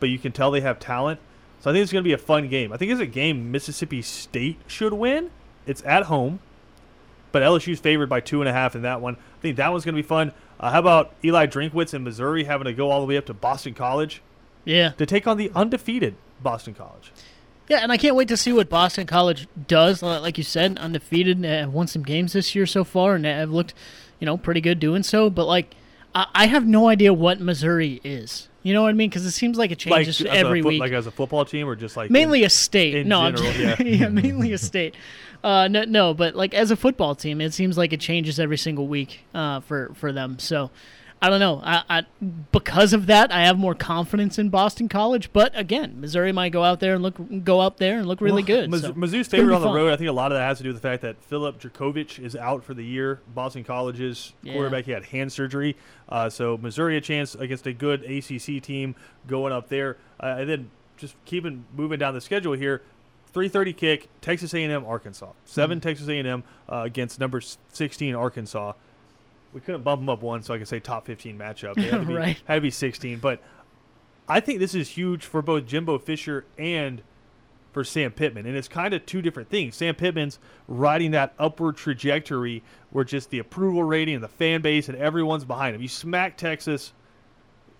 [0.00, 1.20] but you can tell they have talent.
[1.60, 2.72] So I think it's going to be a fun game.
[2.72, 5.30] I think it's a game Mississippi State should win.
[5.66, 6.40] It's at home,
[7.32, 9.14] but LSU's favored by two and a half in that one.
[9.16, 10.32] I think that one's going to be fun.
[10.60, 13.34] Uh, how about Eli Drinkwitz in Missouri having to go all the way up to
[13.34, 14.20] Boston College
[14.64, 17.12] Yeah, to take on the undefeated Boston College?
[17.68, 20.02] yeah, and I can't wait to see what Boston College does.
[20.02, 23.74] Like you said, undefeated, have won some games this year so far, and have looked,
[24.20, 25.30] you know, pretty good doing so.
[25.30, 25.74] But like,
[26.14, 28.48] I, I have no idea what Missouri is.
[28.62, 29.10] You know what I mean?
[29.10, 30.80] Because it seems like it changes as every foot- week.
[30.80, 32.94] like as a football team, or just like mainly a state.
[32.94, 33.76] in no, general, yeah.
[33.82, 34.94] yeah, mainly a state.
[35.42, 38.56] Uh, no, no, but like as a football team, it seems like it changes every
[38.56, 40.38] single week uh, for for them.
[40.38, 40.70] So
[41.22, 41.62] I don't know.
[41.64, 42.06] I, I
[42.52, 45.32] because of that, I have more confidence in Boston College.
[45.32, 48.42] But again, Missouri might go out there and look go out there and look really
[48.42, 48.70] Well, good.
[48.70, 49.76] Miz- so Mizzou's it's gonna favored be on the fun.
[49.76, 49.92] road.
[49.92, 52.18] I think a lot of that has to do with the fact that Philip Jurkovec
[52.18, 53.20] is out for the year.
[53.34, 54.52] Boston College's Yeah.
[54.52, 55.76] quarterback, he had hand surgery.
[56.10, 58.94] Uh, so Missouri a chance against a good ACC team
[59.26, 59.96] going up there.
[60.20, 62.82] Uh, and then just keeping moving down the schedule here.
[63.32, 65.30] 3:30 kick, Texas A&M, Arkansas.
[65.46, 65.82] 7 Mm.
[65.82, 67.40] Texas A&M uh, against number
[67.72, 68.74] 16 Arkansas.
[69.54, 71.74] We couldn't bump them up one, so I could say top 15 matchup.
[71.76, 72.42] They had to be, Right.
[72.44, 73.40] had to be 16, but
[74.28, 77.00] I think this is huge for both Jimbo Fisher and
[77.72, 78.46] for Sam Pittman.
[78.46, 79.76] And it's kind of two different things.
[79.76, 80.38] Sam Pittman's
[80.68, 85.44] riding that upward trajectory where just the approval rating and the fan base and everyone's
[85.44, 85.82] behind him.
[85.82, 86.92] You smack Texas,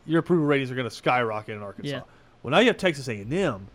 [0.06, 1.96] your approval ratings are going to skyrocket in Arkansas.
[1.96, 2.00] Yeah.
[2.42, 3.68] Well, now you have Texas A&M,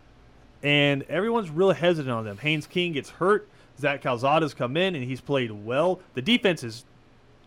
[0.62, 2.38] and everyone's real hesitant on them.
[2.38, 3.48] Haynes King gets hurt.
[3.78, 6.00] Zach Calzada's come in, and he's played well.
[6.14, 6.84] The defense is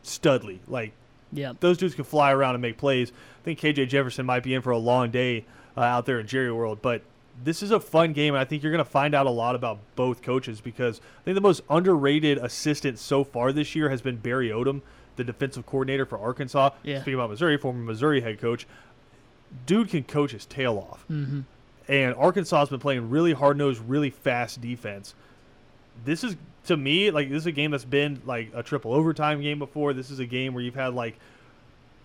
[0.03, 0.59] studly.
[0.67, 0.91] Like,
[1.31, 3.11] Yeah, those dudes can fly around and make plays.
[3.11, 6.27] I think KJ Jefferson might be in for a long day uh, out there in
[6.27, 7.01] Jerry World, but
[7.43, 9.55] this is a fun game, and I think you're going to find out a lot
[9.55, 14.01] about both coaches because I think the most underrated assistant so far this year has
[14.03, 14.81] been Barry Odom,
[15.15, 16.69] the defensive coordinator for Arkansas.
[16.83, 16.97] Yeah.
[17.01, 18.67] Speaking about Missouri, former Missouri head coach,
[19.65, 21.03] dude can coach his tail off.
[21.07, 21.41] hmm
[21.87, 25.15] And Arkansas has been playing really hard nosed, really fast defense.
[26.05, 26.35] This is
[26.65, 29.93] to me like this is a game that's been like a triple overtime game before.
[29.93, 31.17] This is a game where you've had like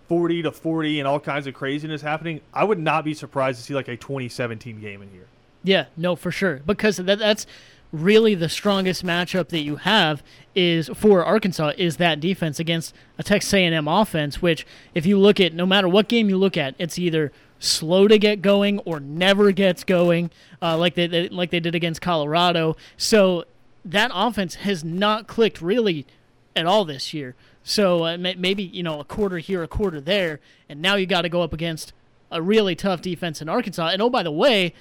[0.07, 2.41] forty to forty and all kinds of craziness happening.
[2.53, 5.27] I would not be surprised to see like a 2017 game in here.
[5.63, 6.61] Yeah, no, for sure.
[6.65, 7.45] Because that, that's
[7.91, 10.23] really the strongest matchup that you have
[10.55, 14.41] is for Arkansas is that defense against a Texas A&M offense.
[14.41, 18.07] Which, if you look at no matter what game you look at, it's either slow
[18.07, 22.01] to get going or never gets going, uh, like they, they like they did against
[22.01, 22.77] Colorado.
[22.97, 23.45] So
[23.85, 26.05] that offense has not clicked really
[26.55, 27.35] at all this year.
[27.63, 31.21] So uh, maybe you know a quarter here, a quarter there, and now you got
[31.21, 31.93] to go up against
[32.31, 33.87] a really tough defense in Arkansas.
[33.89, 34.73] And oh, by the way,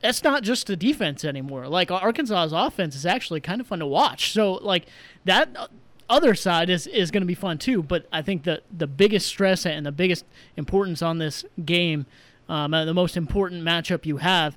[0.00, 1.66] that's not just the defense anymore.
[1.68, 4.32] Like Arkansas's offense is actually kind of fun to watch.
[4.32, 4.86] So like
[5.24, 5.68] that uh,
[6.10, 7.82] other side is is going to be fun too.
[7.82, 10.24] But I think the the biggest stress and the biggest
[10.56, 12.06] importance on this game,
[12.48, 14.56] um, uh, the most important matchup you have,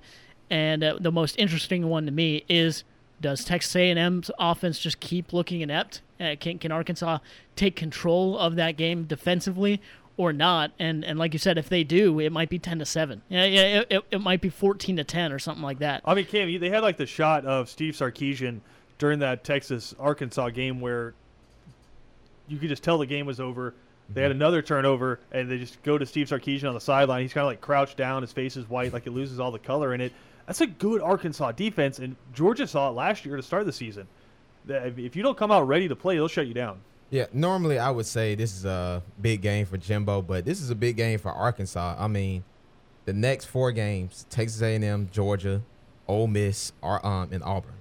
[0.49, 2.83] and uh, the most interesting one to me is.
[3.19, 6.01] Does Texas A&M's offense just keep looking inept?
[6.19, 7.19] Uh, can can Arkansas
[7.55, 9.81] take control of that game defensively,
[10.17, 10.71] or not.
[10.79, 13.21] And and like you said, if they do, it might be ten to seven.
[13.29, 16.01] Yeah, yeah, it, it, it might be fourteen to ten or something like that.
[16.05, 18.59] I mean, Cam, they had like the shot of Steve Sarkisian
[18.97, 21.13] during that Texas Arkansas game where
[22.47, 23.73] you could just tell the game was over.
[24.09, 27.21] They had another turnover, and they just go to Steve Sarkisian on the sideline.
[27.21, 29.59] He's kind of like crouched down, his face is white, like it loses all the
[29.59, 30.13] color in it.
[30.47, 34.07] That's a good Arkansas defense, and Georgia saw it last year to start the season.
[34.65, 36.79] That If you don't come out ready to play, they'll shut you down.
[37.09, 40.69] Yeah, normally I would say this is a big game for Jimbo, but this is
[40.69, 41.95] a big game for Arkansas.
[41.97, 42.43] I mean,
[43.05, 45.61] the next four games: Texas A&M, Georgia,
[46.07, 47.73] Ole Miss, Ar- um, and Auburn.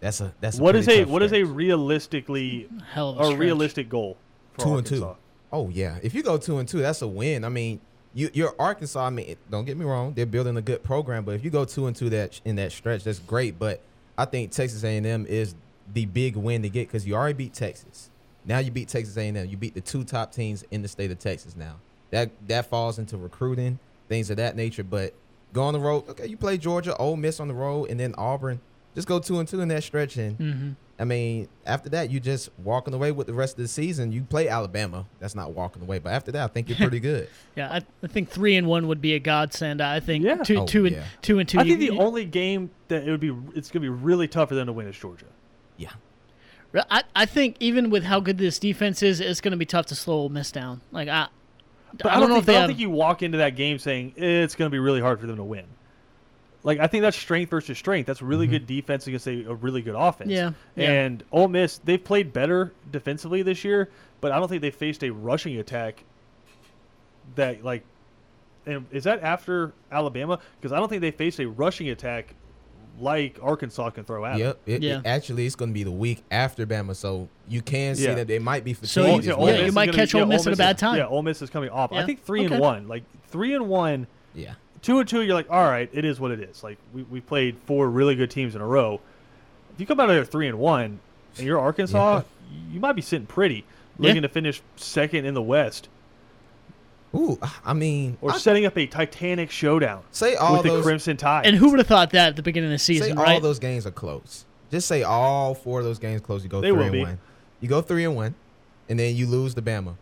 [0.00, 3.32] That's a that's a What is pretty a tough what is a realistically Hell a
[3.32, 4.18] a realistic goal
[4.52, 5.12] for two and Arkansas?
[5.12, 5.18] two?
[5.50, 7.44] Oh yeah, if you go two and two, that's a win.
[7.44, 7.80] I mean,
[8.14, 9.06] you you're Arkansas.
[9.06, 11.64] I mean, don't get me wrong, they're building a good program, but if you go
[11.64, 13.58] two and two that in that stretch, that's great.
[13.58, 13.80] But
[14.16, 15.54] I think Texas A&M is
[15.92, 18.10] the big win to get because you already beat Texas.
[18.44, 19.36] Now you beat Texas A&M.
[19.46, 21.56] You beat the two top teams in the state of Texas.
[21.56, 21.76] Now
[22.10, 24.84] that that falls into recruiting things of that nature.
[24.84, 25.14] But
[25.52, 26.08] go on the road.
[26.08, 28.60] Okay, you play Georgia, Ole Miss on the road, and then Auburn.
[28.94, 30.70] Just go two and two in that stretch, and Mm-hmm.
[30.96, 34.12] I mean, after that, you just walking away with the rest of the season.
[34.12, 35.06] You play Alabama.
[35.18, 37.28] That's not walking away, but after that, I think you're pretty good.
[37.56, 39.80] Yeah, I, I think three and one would be a godsend.
[39.80, 40.36] I think Yeah.
[40.36, 41.04] two, Oh, two and yeah.
[41.20, 41.58] two and two.
[41.58, 44.28] I think you- the only game that it would be it's going to be really
[44.28, 45.26] tough for them to win is Georgia.
[45.76, 45.90] Yeah.
[46.90, 49.86] I, I think even with how good this defense is, it's going to be tough
[49.86, 50.80] to slow Ole Miss down.
[50.92, 51.26] Like I,
[51.98, 52.68] But I don't know think, if they I don't have.
[52.70, 55.36] think you walk into that game saying it's going to be really hard for them
[55.38, 55.64] to win.
[56.64, 58.06] Like I think that's strength versus strength.
[58.06, 58.52] That's really mm-hmm.
[58.54, 60.30] good defense against a, a really good offense.
[60.30, 60.90] Yeah, yeah.
[60.90, 65.04] And Ole Miss, they've played better defensively this year, but I don't think they faced
[65.04, 66.02] a rushing attack
[67.36, 67.84] that like.
[68.66, 70.40] And is that after Alabama?
[70.58, 72.34] Because I don't think they faced a rushing attack
[72.98, 74.32] like Arkansas can throw at.
[74.32, 74.40] them.
[74.40, 74.60] Yep.
[74.64, 74.98] It, Yeah.
[75.00, 78.14] it- actually, it's going to be the week after Bama, so you can see Yeah.
[78.14, 78.90] that they might be fatigued.
[78.90, 80.96] So Ole- you- yeah, Miss you might catch be- Ole Miss at a bad time.
[80.96, 81.92] Yeah, Ole Miss is coming off.
[81.92, 82.54] I think three Okay.
[82.54, 84.54] and one, like three and one, yeah.
[84.84, 85.22] Two and two.
[85.22, 86.62] You're like, all right, it is what it is.
[86.62, 89.00] Like we we played four really good teams in a row.
[89.74, 91.00] If you come out of there three and one,
[91.36, 92.22] and you're Arkansas,
[92.70, 93.64] you might be sitting pretty,
[93.98, 94.08] Yeah.
[94.08, 95.88] looking to finish second in the West,
[97.14, 100.84] Ooh, I mean, or I- setting up a Titanic showdown say all with the those
[100.84, 101.46] Crimson Tide.
[101.46, 103.40] and who would have thought that at the beginning of the say season, all right?
[103.42, 104.44] those games are close.
[104.70, 106.42] Just say all four of those games close.
[106.42, 107.02] You go They three will and be.
[107.02, 107.18] one.
[107.60, 108.34] You go three and one,
[108.88, 109.94] and then you lose the Bama.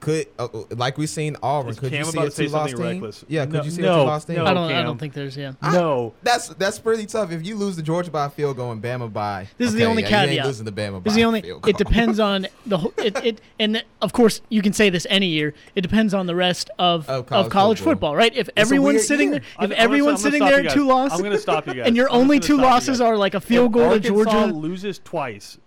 [0.00, 1.70] Could uh, uh, like we've seen Auburn?
[1.70, 2.80] Is could Cam you see about a to two loss team?
[2.80, 3.24] reckless?
[3.26, 4.36] Yeah, could No- you see a no, two loss team?
[4.36, 4.46] no.
[4.46, 4.72] I don't.
[4.72, 5.36] I don't think there's.
[5.36, 5.52] Yeah.
[5.62, 7.32] no, That's that's pretty tough.
[7.32, 9.84] If you lose to Georgia by a field goal and Bama by, This is the
[9.84, 10.46] only yeah, you ain't caveat.
[10.46, 11.42] losing to Bama by This is the only.
[11.42, 11.70] field goal.
[11.70, 12.92] It depends on the whole.
[12.98, 15.52] It, it and of course you can say this any year.
[15.74, 17.92] It depends on the rest of Of of college college, football.
[18.12, 18.16] football.
[18.16, 18.36] right?
[18.36, 19.40] If a everyone's sitting year.
[19.40, 21.66] there, if I'm everyone's I'm gonna sitting there at two losses, I'm going to stop
[21.66, 21.86] you guys.
[21.88, 24.46] and your only two losses are like a field goal to Georgia.
[24.46, 25.58] loses twice,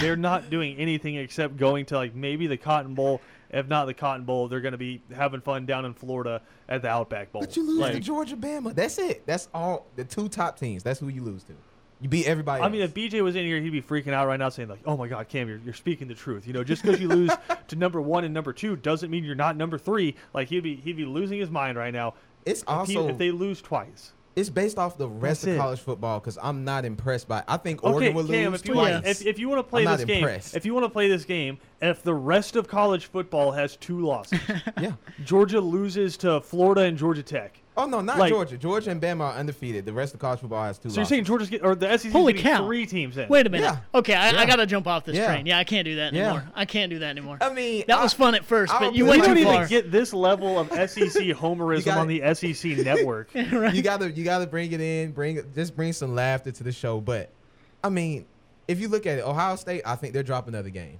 [0.00, 3.20] they're not doing anything except going to like maybe the Cotton Bowl.
[3.52, 6.82] If not the Cotton Bowl, they're going to be having fun down in Florida at
[6.82, 7.42] the Outback Bowl.
[7.42, 8.74] But you lose to Georgia, Bama.
[8.74, 9.26] That's it.
[9.26, 9.86] That's all.
[9.96, 10.82] The two top teams.
[10.82, 11.52] That's who you lose to.
[12.00, 12.64] You beat everybody.
[12.64, 14.80] I mean, if BJ was in here, he'd be freaking out right now, saying like,
[14.86, 17.30] "Oh my God, Cam, you're, you're speaking the truth." You know, just because you lose
[17.68, 20.16] to number one and number two doesn't mean you're not number three.
[20.34, 22.14] Like he'd be he'd be losing his mind right now.
[22.44, 24.12] it's If, he- also if they lose twice.
[24.34, 25.58] It's based off the rest That's of it.
[25.58, 27.42] college football because I'm not impressed by.
[27.46, 28.92] I think Okay, Oregon will Cam, lose if you twice.
[28.94, 30.56] want, if, if you want to play I'm this game, impressed.
[30.56, 34.00] if you want to play this game, if the rest of college football has two
[34.00, 34.40] losses,
[34.80, 34.92] yeah.
[35.24, 37.61] Georgia loses to Florida and Georgia Tech.
[37.74, 38.58] Oh no, not Like- Georgia.
[38.58, 39.86] Georgia and Bama are undefeated.
[39.86, 40.90] The rest of college football has two.
[40.90, 42.66] So you're saying Georgia's get or the SEC Holy cow.
[42.66, 43.28] three teams in?
[43.28, 43.64] Wait a minute.
[43.64, 43.78] Yeah.
[43.98, 45.26] Okay, I, I gotta jump off this Yeah.
[45.32, 45.46] train.
[45.46, 46.24] Yeah, I can't do that Yeah.
[46.24, 46.44] anymore.
[46.54, 47.38] I can't do that anymore.
[47.40, 49.44] I mean, that I- was fun at first, I'll but you believe went we too
[49.44, 49.62] don't far.
[49.64, 53.30] even get this level of SEC homerism gotta- on the SEC network.
[53.34, 53.74] right?
[53.74, 57.00] you gotta you gotta bring it in, bring just bring some laughter to the show.
[57.00, 57.30] But
[57.82, 58.26] I mean,
[58.68, 60.98] if you look at it, Ohio State, I think they're dropping another game.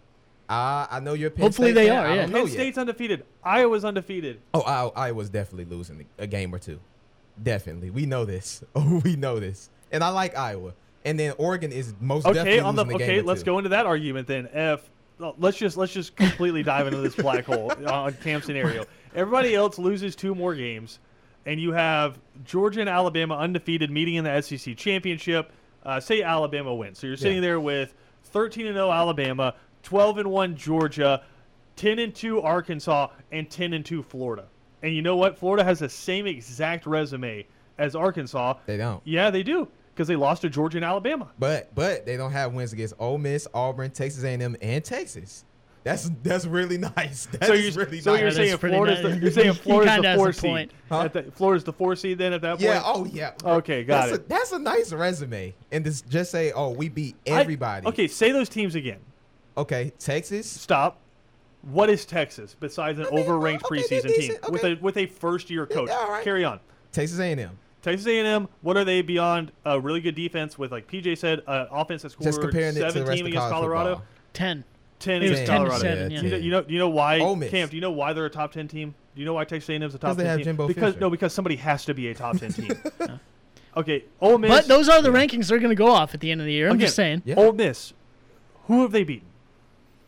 [0.52, 1.96] I I know you're Penn Hopefully State they fan.
[1.98, 2.22] are, I yeah.
[2.22, 2.52] don't know Penn yet.
[2.54, 3.24] State's undefeated.
[3.44, 4.40] Iowa's undefeated.
[4.54, 6.78] Oh, I, I was definitely losing a game or two.
[7.42, 8.62] Definitely, we know this.
[8.74, 9.70] Oh, we know this.
[9.90, 10.74] And I like Iowa.
[11.04, 13.40] And then Oregon is most Okay, definitely on the losing a game okay, or let's
[13.40, 13.46] two.
[13.46, 14.48] go into that argument then.
[14.52, 14.88] If
[15.38, 18.84] let's just let's just completely dive into this black hole on Cam scenario.
[19.14, 20.98] Everybody else loses two more games,
[21.46, 25.52] and you have Georgia and Alabama undefeated meeting in the SEC championship.
[25.84, 27.40] Uh, say Alabama wins, so you're sitting Yeah.
[27.42, 31.22] there with 13 and 0 Alabama, 12 and 1 Georgia,
[31.76, 34.46] 10 and 2 Arkansas, and 10 and 2 Florida.
[34.82, 35.38] And you know what?
[35.38, 37.46] Florida has the same exact resume
[37.78, 38.54] as Arkansas.
[38.66, 39.00] They don't.
[39.04, 41.28] Yeah, they do because they lost to Georgia and Alabama.
[41.38, 45.44] But but they don't have wins against Ole Miss, Auburn, Texas A&M, and Texas.
[45.84, 47.26] That's that's really nice.
[47.26, 48.20] That's so you're, really so nice.
[48.22, 49.14] you're That is saying pretty Florida's nice.
[49.14, 50.42] the, you're saying Florida's the four seed.
[50.50, 50.70] point.
[50.88, 51.00] Huh?
[51.02, 52.62] At the, Florida's the four seed then at that point.
[52.62, 52.82] yeah.
[52.84, 53.32] Oh yeah.
[53.44, 54.24] Okay, got that's it.
[54.24, 55.54] A, that's a nice resume.
[55.70, 57.86] And this just say, oh, we beat I- everybody.
[57.86, 58.98] okay, say those teams again.
[59.56, 59.92] Okay.
[59.98, 60.48] Texas.
[60.48, 60.98] Stop.
[61.62, 64.74] What is Texas besides an I mean, overranked okay, they're preseason team decent, with a
[64.80, 65.90] with a first year coach?
[65.90, 66.24] all right.
[66.24, 66.58] Carry on.
[66.90, 67.56] Texas A&M.
[67.82, 68.48] Texas A&M.
[68.62, 72.10] What are they beyond a really good defense with like PJ said, uh, offense that
[72.10, 74.06] scored Just comparing it to the rest 17 of against college Colorado, football.
[74.32, 74.64] Ten.
[74.98, 75.80] ten It was against 10 Colorado.
[75.82, 76.22] seven, Yeah, yeah.
[76.22, 77.20] You know, you know, you know why?
[77.20, 77.50] Ole Miss.
[77.50, 78.94] Camp, do you know why they're a top ten team?
[79.14, 80.44] Do you know why Texas A&M is a top they ten have team?
[80.46, 81.00] Jimbo because Fisher.
[81.00, 82.72] no, because somebody has to be a top ten team.
[83.74, 84.50] Okay, Ole Miss.
[84.50, 86.52] But those are the rankings they're going to go off at the end of the
[86.52, 86.66] year.
[86.68, 87.22] I'm Again, just saying.
[87.24, 87.36] Yeah.
[87.36, 87.94] Ole Miss.
[88.66, 89.26] Who have they beaten?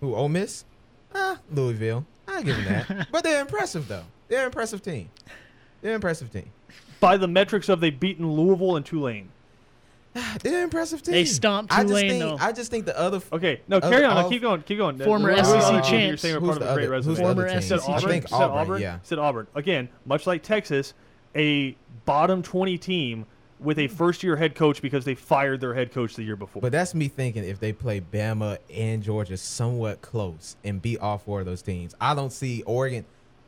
[0.04, 0.14] Who?
[0.14, 0.64] Ole Miss.
[1.14, 2.04] Ah, Louisville.
[2.28, 3.08] I give them that.
[3.12, 4.04] but they're impressive though.
[4.28, 5.08] They're an impressive team.
[5.80, 6.50] They're an impressive team.
[7.00, 9.28] By the metrics of they've beaten Louisville and Tulane.
[10.42, 11.12] They're an impressive team.
[11.12, 12.36] They stomped I just Tulane, think, though.
[12.38, 13.20] I just think the other.
[13.32, 14.16] Okay, no, Other- carry on.
[14.16, 14.62] I'll- keep going.
[14.62, 14.96] Keep going.
[14.98, 16.22] Former We're- SEC we're- You're champs.
[16.22, 17.14] saying we're Who's part of the a great other- who's resume.
[17.16, 17.60] the Former other team?
[17.60, 17.88] SEC Said champs.
[18.04, 18.10] Auburn.
[18.10, 18.58] I think Said Auburn.
[18.58, 18.82] Auburn.
[18.82, 18.98] Yeah.
[19.02, 19.46] Said Auburn.
[19.56, 20.94] Again, much like Texas,
[21.34, 23.26] a bottom 20 team
[23.60, 26.60] with a first-year head coach because they fired their head coach the year before.
[26.60, 31.18] But that's me thinking if they play Bama and Georgia somewhat close and beat all
[31.18, 33.04] four of those teams, I don't see Oregon.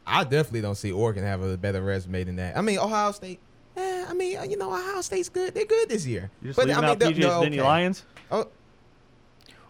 [0.06, 2.56] I definitely don't see Oregon have a better resume than that.
[2.56, 3.40] I mean, Ohio State.
[3.76, 5.52] Eh, I mean, you know, Ohio State's good.
[5.54, 6.30] They're good this year.
[6.40, 7.62] You're just but leaving I mean, out they're- PJ's they're Nittany okay.
[7.62, 8.04] Lions.
[8.30, 8.46] Oh,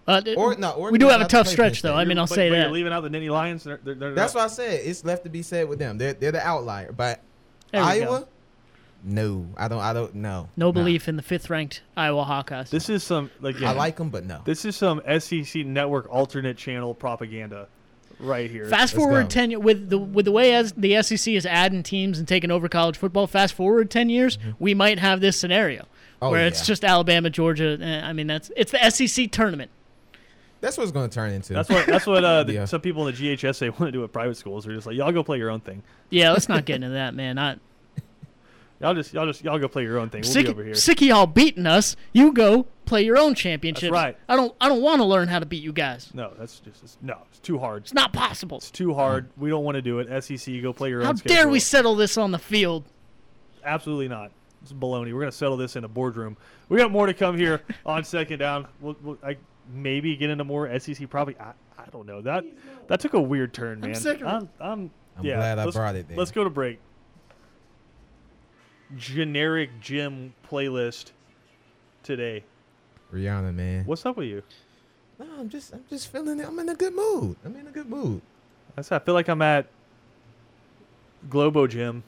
[0.07, 1.95] Uh, Or- no, Oregon we do have a not to tough stretch, though.
[1.97, 2.63] I mean, I'll but, say but that.
[2.65, 3.65] You're leaving out the Nittany Lions.
[3.65, 5.99] They're, they're, they're that's not- why I said it's left to be said with them.
[5.99, 6.93] They're they're the outlier.
[6.93, 7.21] But
[7.73, 8.29] There Iowa, go.
[9.07, 9.81] No, I don't.
[9.81, 10.49] I don't know.
[10.57, 12.71] No belief in the fifth-ranked Iowa Hawkeyes.
[12.71, 14.43] This is some like yeah, I like them, but no.
[14.45, 17.69] This is some SEC network alternate channel propaganda,
[18.19, 18.65] right here.
[18.65, 19.29] Fast Let's forward go.
[19.29, 22.69] ten with the with the way as the SEC is adding teams and taking over
[22.69, 23.27] college football.
[23.27, 25.83] Fast forward ten years, we might have this scenario
[26.17, 26.25] Mm-hmm.
[26.25, 27.77] Oh, where it's just Alabama, Georgia.
[27.79, 29.71] eh, I mean, that's it's the SEC tournament.
[30.63, 31.53] That's what it's going to turn into.
[31.53, 32.65] That's what that's what uh, the, Yeah.
[32.65, 34.65] some people in the GHSA want to do at private schools.
[34.65, 35.83] They're just like, y'all go play your own thing.
[36.09, 37.39] Yeah, let's not get into that, man.
[37.39, 37.57] I,
[38.81, 40.21] Y'all just y'all just y'all go play your own thing.
[40.21, 40.75] We'll be sick, over here.
[40.75, 41.97] sick of y'all beating us.
[42.13, 43.91] You go play your own championship.
[43.91, 44.17] right.
[44.29, 44.55] I don't.
[44.61, 46.11] I don't want to learn how to beat you guys.
[46.13, 47.19] No, that's just it's, no.
[47.31, 47.85] It's too hard.
[47.85, 48.59] It's not possible.
[48.59, 49.31] It's too hard.
[49.37, 50.23] We don't want to do it.
[50.23, 51.17] SEC, go play your How own.
[51.17, 51.53] How dare schedule.
[51.53, 52.85] we settle this on the field?
[53.65, 54.31] Absolutely not.
[54.63, 55.13] It's baloney.
[55.13, 56.37] We're gonna settle this in a boardroom.
[56.69, 58.67] We got more to come here on second down.
[58.81, 59.37] We'll, we'll I,
[59.73, 61.09] maybe get into more SEC.
[61.09, 61.37] Probably.
[61.39, 62.21] I, I don't know.
[62.21, 62.45] That
[62.89, 63.95] that took a weird turn, man.
[63.95, 64.27] sick of it.
[64.27, 66.17] I'm, I'm, I'm yeah, glad I brought it there.
[66.17, 66.79] Let's go to break.
[68.97, 71.11] Generic gym playlist
[72.03, 72.45] today.
[73.13, 73.85] Rihanna, man.
[73.85, 74.43] What's up with you?
[75.19, 76.47] No, I'm just I'm just feeling it.
[76.47, 77.37] I'm in a good mood.
[77.45, 78.21] I'm in a good mood.
[78.77, 79.67] I said, I feel like I'm at
[81.31, 82.03] Globo Gym.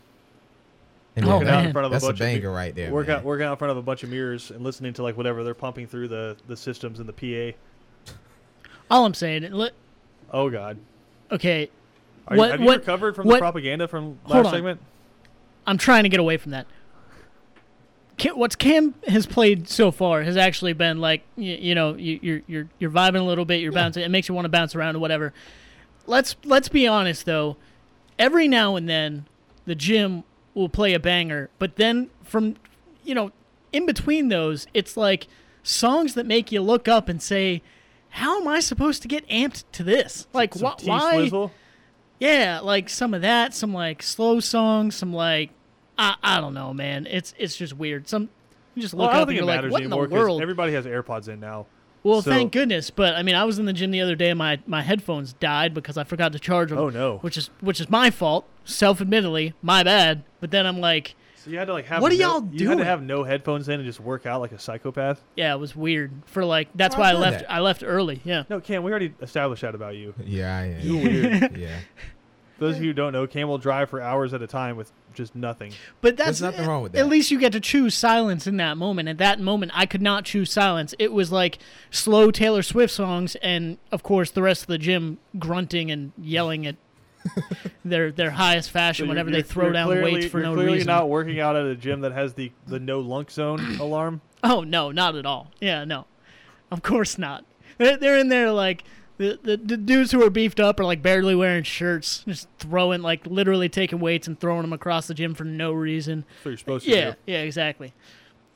[1.16, 1.66] And Oh, then- man.
[1.66, 2.52] in front of that's a bunch of banger people.
[2.52, 2.92] right there.
[2.92, 3.16] Work man.
[3.16, 5.42] out, working out in front of a bunch of mirrors and listening to like whatever
[5.42, 7.12] they're pumping through the, the systems in the
[7.54, 8.12] PA.
[8.90, 9.70] All I'm saying, li-
[10.32, 10.78] Oh God,
[11.32, 11.70] okay,
[12.28, 14.52] Are What- you, have you recovered from what- the propaganda from Hold last on.
[14.52, 14.80] segment?
[15.68, 16.66] I'm trying to get away from that.
[18.34, 22.40] What's Cam has played so far has actually been like you, you know you, you're
[22.48, 24.02] you're you're vibing a little bit, you're bouncing.
[24.02, 25.32] It makes you want to bounce around or whatever.
[26.06, 27.58] Let's let's be honest though.
[28.18, 29.26] Every now and then,
[29.66, 32.56] the gym will play a banger, but then from
[33.04, 33.30] you know
[33.72, 35.28] in between those, it's like
[35.62, 37.62] songs that make you look up and say,
[38.08, 40.26] "How am I supposed to get amped to this?
[40.32, 41.28] Like wh- why?"
[42.18, 45.50] Yeah, like some of that, some like slow songs, some like
[45.98, 47.06] I I don't know, man.
[47.10, 48.08] It's it's just weird.
[48.08, 48.28] Some
[48.74, 50.40] you just look I don't up and you're like, matters what in the world?
[50.40, 51.66] everybody has AirPods in now.
[52.04, 52.90] well, so- thank goodness.
[52.90, 55.32] But I mean, I was in the gym the other day, and my my headphones
[55.32, 56.78] died because I forgot to charge them.
[56.78, 57.18] Oh no!
[57.18, 60.22] Which is which is my fault, self-admittedly, my bad.
[60.40, 62.68] But then I'm like, So you had to like have What are no, y'all You
[62.68, 65.20] had to have no headphones in and just work out like a psychopath.
[65.34, 66.12] yeah, it was weird.
[66.26, 67.40] For like that's Oh, why I I've left.
[67.40, 67.52] that.
[67.52, 68.20] I left early.
[68.24, 68.44] Yeah.
[68.48, 70.14] No, Cam, we already established that about you.
[70.24, 70.80] Yeah, I am.
[70.80, 71.56] You're weird.
[71.58, 71.78] yeah.
[72.60, 74.90] Those of you who don't know, Cam will drive for hours at a time with
[75.14, 75.72] just nothing.
[76.00, 76.98] But that's nothing wrong with that.
[77.00, 79.08] At least you get to choose silence in that moment.
[79.08, 80.94] At that moment, I could not choose silence.
[80.98, 81.58] It was like
[81.90, 86.66] slow Taylor Swift songs, and of course, the rest of the gym grunting and yelling
[86.66, 86.76] at
[87.84, 90.46] their their highest fashion So whenever you're- they throw you're down clearly, weights for you're
[90.48, 90.86] no clearly reason.
[90.86, 94.20] not working out at a gym that has the the no lunk zone alarm.
[94.42, 95.50] Oh no, not at all.
[95.60, 96.06] Yeah, no,
[96.70, 97.44] of course not.
[97.78, 98.84] They're, they're in there like.
[99.18, 103.02] The, the, the dudes who are beefed up are like barely wearing shirts, just throwing
[103.02, 106.24] like literally taking weights and throwing them across the gym for no reason.
[106.28, 107.16] That's what you're supposed to Yeah, do.
[107.26, 107.92] yeah, exactly.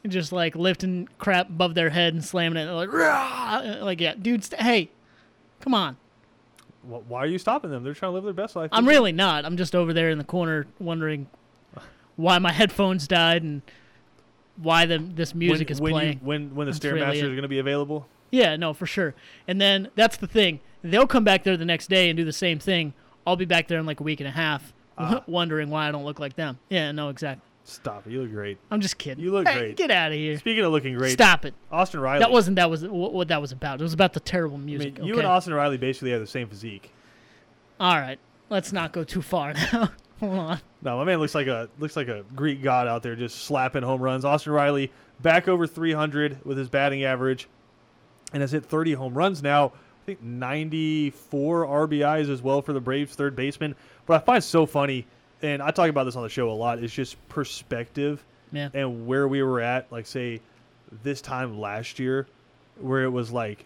[0.06, 4.46] Just like lifting crap above their head and slamming it, like, "Rah!" like yeah, dudes.
[4.48, 4.90] St- hey,
[5.60, 5.96] come on.
[6.82, 7.82] Wh- Why are you stopping them?
[7.84, 8.70] They're trying to live their best life.
[8.72, 9.44] I'm really not.
[9.44, 11.28] I'm just over there in the corner wondering
[12.16, 13.62] why my headphones died and
[14.56, 16.12] why the this music when, is when playing.
[16.14, 17.16] You, when when the That's really stairmaster it.
[17.16, 18.06] is going to be available.
[18.32, 19.14] Yeah, no, for sure.
[19.46, 20.58] And then that's the thing.
[20.82, 22.92] They'll come back there the next day and do the same thing.
[23.24, 25.22] I'll be back there in like a week and a half, Ah.
[25.28, 26.58] wondering why I don't look like them.
[26.68, 27.46] Yeah, no, exactly.
[27.64, 28.10] Stop it!
[28.10, 28.58] You look great.
[28.72, 29.22] I'm just kidding.
[29.22, 29.76] You look Hey, great.
[29.76, 30.36] Get out of here.
[30.38, 31.54] Speaking of looking great, Stop it.
[31.70, 32.18] Austin Riley.
[32.18, 33.78] That wasn't that was what, what that was about.
[33.80, 34.96] It was about the terrible I music.
[34.98, 35.20] mean, you okay?
[35.22, 36.90] and Austin Riley basically have the same physique.
[37.78, 38.18] All right,
[38.50, 39.90] let's not go too far now.
[40.18, 40.60] Hold on.
[40.82, 43.84] No, my man looks like a looks like a Greek god out there, just slapping
[43.84, 44.24] home runs.
[44.24, 44.90] Austin Riley
[45.20, 47.46] back over 300 with his batting average,
[48.32, 49.66] and has hit 30 home runs now.
[49.66, 53.74] I think 94 RBIs as well for the Braves third baseman.
[54.06, 55.06] But I find so funny,
[55.42, 58.68] and I talk about this on the show a lot, is just perspective Yeah.
[58.74, 59.90] and where we were at.
[59.92, 60.40] Like say
[61.04, 62.26] this time last year,
[62.80, 63.64] where it was like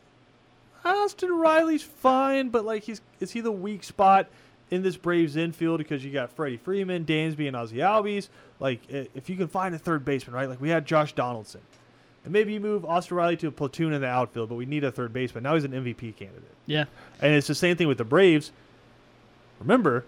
[0.85, 4.29] Austin Riley's fine, but like he's is he the weak spot
[4.71, 8.29] in this Braves infield because you got Freddie Freeman, Dansby, and Ozzy Albies.
[8.61, 10.49] Like if you can find a third baseman, right?
[10.49, 11.61] Like we had Josh Donaldson.
[12.27, 14.83] And maybe you move Austin Riley to a platoon in the outfield, but we need
[14.83, 15.45] a third baseman.
[15.45, 16.43] Now he's an MVP candidate.
[16.67, 16.87] Yeah.
[17.23, 18.51] And it's the same thing with the Braves.
[19.61, 20.05] Remember,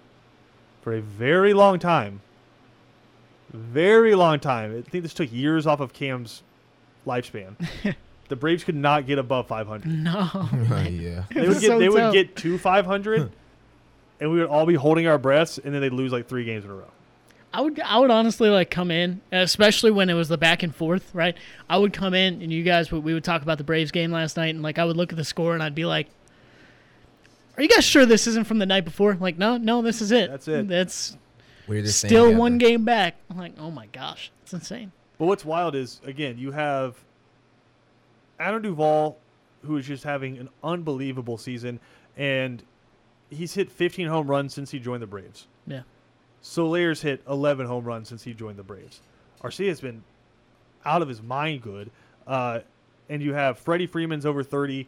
[0.83, 2.21] for a very long time,
[3.51, 6.43] very long time, I think this took years off of Cam's
[7.07, 7.55] lifespan.
[8.29, 9.87] the Braves could not get above 500.
[9.87, 10.29] No.
[10.71, 11.23] Oh, yeah.
[11.33, 13.31] They would get so they would get to 500
[14.19, 16.65] and we would all be holding our breaths and then they'd lose like 3 games
[16.65, 16.91] in a row.
[17.53, 20.75] I would I would honestly like come in, especially when it was the back and
[20.75, 21.37] forth, right?
[21.69, 24.13] I would come in and you guys would we would talk about the Braves game
[24.13, 26.09] last night and like I would look at the score and I'd be like
[27.57, 29.15] Are you guys sure this isn't from the night before?
[29.15, 30.31] Like, no, no, this is it.
[30.31, 30.69] That's it.
[30.69, 31.17] That's
[31.67, 32.39] Weirdest thing still ever.
[32.39, 33.17] one game back.
[33.31, 34.93] I'm like, oh my gosh, it's insane.
[35.19, 36.97] But what's wild is again, you have
[38.39, 39.19] Adam Duvall,
[39.65, 41.81] who is just having an unbelievable season,
[42.17, 42.63] and
[43.31, 45.47] he's hit 15 home runs since he joined the Braves.
[45.67, 45.83] Yeah.
[46.43, 49.01] Soler's hit 11 home runs since he joined the Braves.
[49.43, 50.03] Arcia has been
[50.85, 51.91] out of his mind good.
[52.27, 52.61] Uh,
[53.09, 54.87] and you have Freddie Freeman's over 30,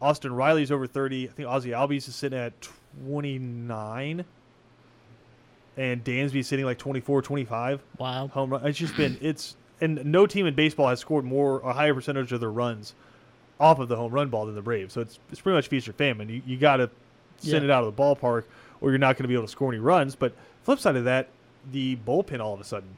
[0.00, 1.28] Austin Riley's over 30.
[1.28, 2.52] I think Ozzy Albies is sitting at
[3.06, 4.24] 29,
[5.76, 8.28] and Dansby's sitting like 24, 25 Wow.
[8.28, 8.66] home run.
[8.66, 12.32] It's just been it's and no team in baseball has scored more a higher percentage
[12.32, 12.94] of their runs
[13.60, 14.92] off of the home run ball than the Braves.
[14.94, 16.28] So it's it's pretty much feast or famine.
[16.28, 16.90] You you got to
[17.38, 17.70] send Yeah.
[17.70, 18.44] it out of the ballpark,
[18.80, 20.14] or you're not going to be able to score any runs.
[20.14, 21.28] But flip side of that,
[21.70, 22.88] the bullpen all of a sudden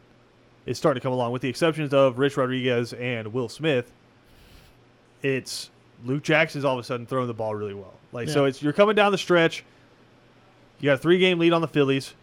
[0.66, 3.90] is starting to come along, with the exceptions of Rich Rodriguez and Will Smith.
[5.22, 5.70] It's
[6.04, 7.94] Luke Jackson's all of a sudden throwing the ball really well.
[8.12, 9.64] Like so, it's you're coming down the stretch.
[10.80, 12.14] You got a three game lead on the Phillies.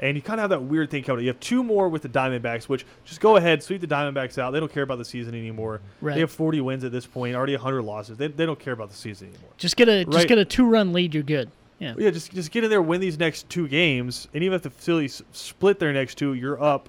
[0.00, 1.24] And you kind of have that weird thing coming.
[1.24, 4.50] You have two more with the Diamondbacks, which just go ahead, sweep the Diamondbacks out.
[4.50, 5.80] They don't care about the season anymore.
[6.00, 6.14] Right.
[6.14, 8.18] They have 40 wins at this point, already 100 losses.
[8.18, 9.50] They, they don't care about the season anymore.
[9.56, 11.48] Just get a just get a two run lead, you're good.
[11.78, 11.94] Yeah.
[11.98, 14.70] Yeah, just just get in there, win these next two games, and even if the
[14.70, 16.88] Phillies split their next two, you're up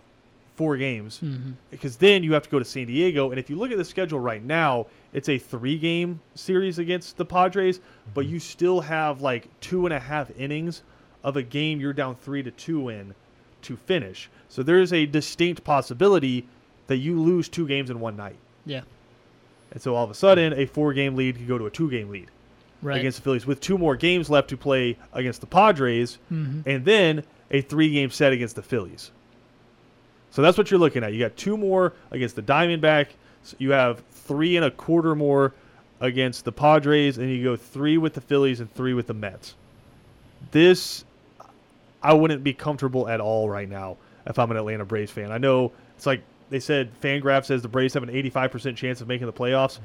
[0.56, 1.20] four games.
[1.24, 1.52] Mm-hmm.
[1.72, 3.84] Because then you have to go to San Diego, and if you look at the
[3.86, 7.80] schedule right now, it's a three-game series against the Padres,
[8.14, 10.84] but you still have like two and a half innings
[11.24, 13.14] of a game you're down three to two in
[13.64, 14.30] to finish.
[14.48, 16.48] So there is a distinct possibility
[16.88, 18.82] that you lose two games in one night, Yeah.
[19.72, 22.30] and so all of a sudden a four-game lead could go to a two-game lead
[22.82, 23.00] Right.
[23.00, 26.64] against the Phillies with two more games left to play against the Padres, Mhm.
[26.68, 29.12] and then a three game set against the Phillies.
[30.32, 31.14] So that's what you're looking at.
[31.14, 33.08] You got two more against the Diamondback.
[33.44, 35.54] So you have three and a quarter more
[36.02, 39.56] against the Padres, and you go three with the Phillies and three with the Mets.
[40.52, 41.06] This,
[42.04, 43.98] I wouldn't be comfortable at all right now
[44.28, 45.32] if I'm an Atlanta Braves fan.
[45.32, 49.08] I know it's like they said, Fangraph says the Braves have an 85% chance of
[49.08, 49.80] making the playoffs.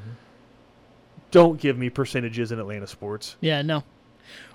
[1.30, 3.36] Don't give me percentages in Atlanta sports.
[3.40, 3.84] Yeah, no.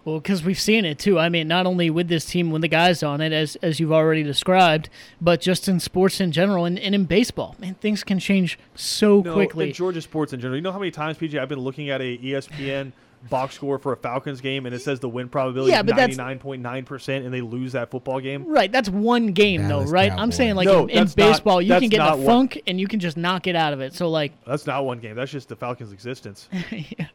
[0.06, 1.18] Well, because we've seen it too.
[1.18, 3.92] I mean, not only with this team when the guys on it, as as you've
[3.92, 4.88] already described,
[5.20, 7.56] but just in sports in general and, and in baseball.
[7.60, 9.68] Man, things can change so No, quickly.
[9.70, 10.56] in Georgia sports in general.
[10.58, 12.92] You know how many times, PJ, I've been looking at a ESPN
[13.30, 15.96] box score for a Falcons game, and it says the win probability Yeah, is but
[15.96, 18.46] that's- 99.9%, and they lose that football game?
[18.46, 20.12] Right, that's one game Dallas though, right?
[20.12, 22.16] I'm saying like No, in, in that's not- baseball, you that's can get in not
[22.18, 23.94] the what- funk and you can just not get out of it.
[23.94, 25.16] So like, That's not one game.
[25.16, 26.48] That's just the Falcons' existence.
[26.72, 27.08] yeah.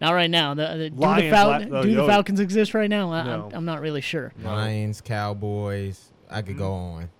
[0.00, 0.54] not right now.
[0.54, 2.06] The, the, do the, Lions, Fal- la- oh, do the yo.
[2.06, 3.12] Falcons exist right now?
[3.12, 3.46] I, No.
[3.48, 4.32] I'm, I'm not really sure.
[4.42, 6.12] Lions, Cowboys.
[6.30, 7.10] I could go on.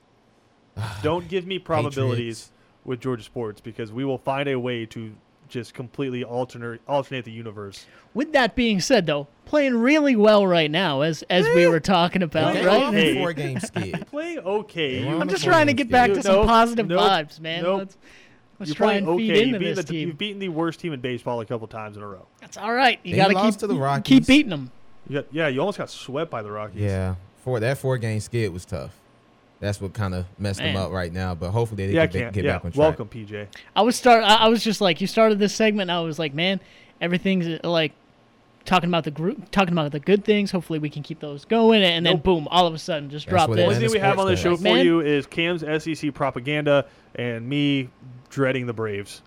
[1.03, 2.51] Don't give me probabilities Patriots.
[2.85, 5.13] with Georgia sports because we will find a way to
[5.49, 7.87] just completely alternate alternate the universe.
[8.15, 11.69] With that being said, though, playing really well right now, as as we eh.
[11.69, 12.67] were talking about, Okay.
[12.67, 12.83] Right?
[12.83, 13.15] a Hey.
[13.19, 14.07] four game skid.
[14.11, 14.99] Playing okay.
[15.01, 16.89] They were You- on I'm just trying to get back You- to some nope, positive
[16.89, 17.63] nope, vibes, man.
[17.63, 17.79] nope.
[17.79, 17.97] Let's
[18.59, 19.43] let's You're try playing and feed okay.
[19.43, 20.09] into You've beaten, this the, team.
[20.09, 22.27] you've beaten the worst team in baseball a couple times in a row.
[22.41, 22.99] That's all right.
[23.05, 24.71] You got to keep to the keep beating them.
[25.09, 26.83] You got, yeah, you almost got swept by the Rockies.
[26.83, 28.91] Yeah, four that four game skid was tough.
[29.61, 31.35] That's what kind of messed them up right now.
[31.35, 32.35] But hopefully they Yeah, I get, back- can't.
[32.35, 32.99] get yeah, back on track.
[32.99, 33.47] welcome, PJ.
[33.75, 34.23] I was start.
[34.23, 35.91] I, I was just like, you started this segment.
[35.91, 36.61] And I was like, man,
[37.01, 37.93] everything's uh, like
[38.65, 40.51] talking about the group, talking about the good things.
[40.53, 41.83] Hopefully, we can keep those going.
[41.83, 43.65] And then boom, all of a sudden, just That's drop what this.
[43.69, 44.85] The only thing we have on the show for Man.
[44.85, 46.87] you is Cam's SEC propaganda
[47.17, 47.89] and me
[48.31, 49.23] dreading the Braves.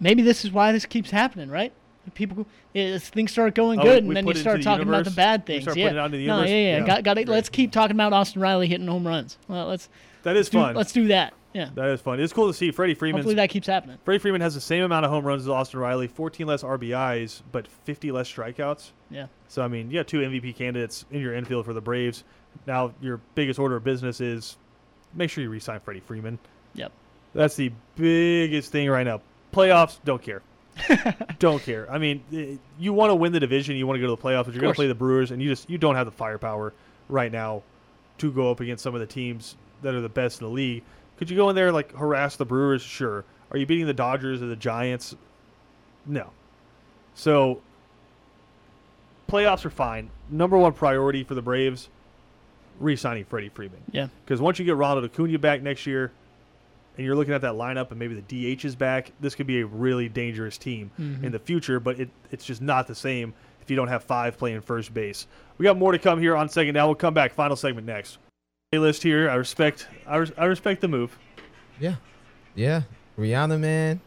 [0.00, 1.72] Maybe this is why this keeps happening, right?
[2.12, 5.46] People, things start going Oh, good, and then you start the talking about the bad
[5.46, 5.62] things.
[5.62, 6.50] start yeah, putting it out into the no, universe?
[6.50, 6.78] yeah, yeah.
[6.80, 6.86] Yeah.
[6.86, 7.28] Got, got it.
[7.28, 9.38] Let's keep talking about Austin Riley hitting home runs.
[9.48, 9.88] Well, let's
[10.24, 10.74] That is do, fun.
[10.74, 11.32] let's do that.
[11.54, 11.70] Yeah.
[11.76, 12.18] that is fun.
[12.20, 13.20] It's cool to see Freddie Freeman.
[13.20, 13.96] Hopefully that keeps happening.
[14.04, 17.42] Freddie Freeman has the same amount of home runs as Austin Riley, 14 less RBIs,
[17.52, 18.90] but 50 less strikeouts.
[19.08, 19.26] Yeah.
[19.48, 22.24] So I mean, you got two MVP candidates in your infield for the Braves.
[22.66, 24.56] Now your biggest order of business is
[25.14, 26.38] make sure you resign Freddie Freeman.
[26.74, 26.90] Yep.
[27.34, 29.20] That's the biggest thing right now.
[29.52, 30.42] Playoffs, don't care.
[31.38, 31.90] don't care.
[31.90, 34.28] I mean, eh, you want to win the division, you want to go to the
[34.28, 36.12] playoffs, but you're going to play the Brewers, and you just you don't have the
[36.12, 36.72] firepower
[37.08, 37.62] right now
[38.18, 40.82] to go up against some of the teams that are the best in the league.
[41.16, 42.82] Could you go in there like harass the Brewers?
[42.82, 43.24] Sure.
[43.50, 45.14] Are you beating the Dodgers or the Giants?
[46.06, 46.30] No.
[47.14, 47.60] So
[49.28, 50.10] playoffs are fine.
[50.28, 51.88] Number one priority for the Braves,
[52.80, 53.82] re-signing Freddie Freeman.
[53.92, 54.08] Yeah.
[54.24, 56.12] Because once you get Ronald Acuna back next year,
[56.96, 59.60] and you're looking at that lineup, and maybe the DH is back, this could be
[59.60, 61.80] a really dangerous team in the future.
[61.80, 65.26] But it, it's just not the same if you don't have five playing first base.
[65.58, 66.88] We got more to come here on second down.
[66.88, 67.32] We'll come back.
[67.32, 68.18] Final segment next.
[68.72, 69.30] List here.
[69.30, 69.86] I respect.
[70.06, 71.16] I, res- I respect the move.
[71.78, 71.94] Yeah,
[72.56, 72.82] yeah.
[73.18, 74.00] Rihanna, man.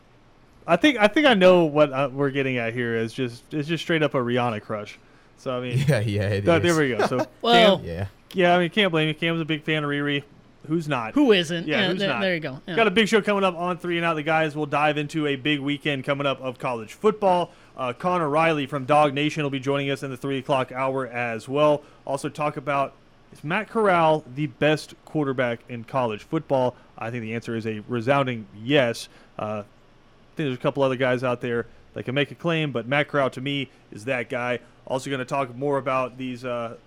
[0.65, 0.97] I think.
[0.99, 2.95] I think I know what uh, we're getting at here.
[2.97, 3.53] Is just.
[3.53, 4.99] It's just straight up a Rihanna crush.
[5.37, 6.23] So I mean, Yeah, yeah.
[6.29, 6.75] It th- is.
[6.75, 7.05] there we go.
[7.07, 8.05] So Well- Cam, Yeah.
[8.33, 8.55] yeah.
[8.55, 9.13] I mean, can't blame you.
[9.15, 10.23] Cam's a big fan of Riri.
[10.65, 11.13] Who's not?
[11.13, 11.67] Who isn't?
[11.67, 12.21] Yeah, who's there, not?
[12.21, 12.59] there you go.
[12.67, 12.75] Yeah.
[12.75, 14.15] Got a big show coming up on Three and Out.
[14.15, 17.51] The guys will dive into a big weekend coming up of college football.
[17.77, 21.47] Uh, Connor Riley from DawgNation will be joining us in the three o'clock hour as
[21.47, 21.83] well.
[22.05, 22.93] Also talk about
[23.31, 26.75] is Matt Corral the best quarterback in college football?
[26.97, 29.09] I think the answer is a resounding yes.
[29.37, 32.71] Uh, I think there's a couple other guys out there that can make a claim,
[32.71, 34.59] but Matt Corral to me is that guy.
[34.85, 36.77] Also going to talk more about these uh,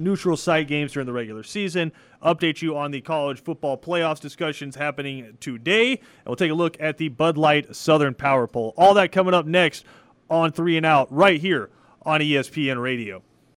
[0.00, 1.92] neutral site games during the regular season.
[2.22, 5.92] Update you on the college football playoffs discussions happening today.
[5.92, 8.74] And we'll take a look at the Bud Light Southern Power Poll.
[8.76, 9.84] All that coming up next
[10.28, 11.70] on Three and Out right here
[12.02, 13.22] on ESPN Radio.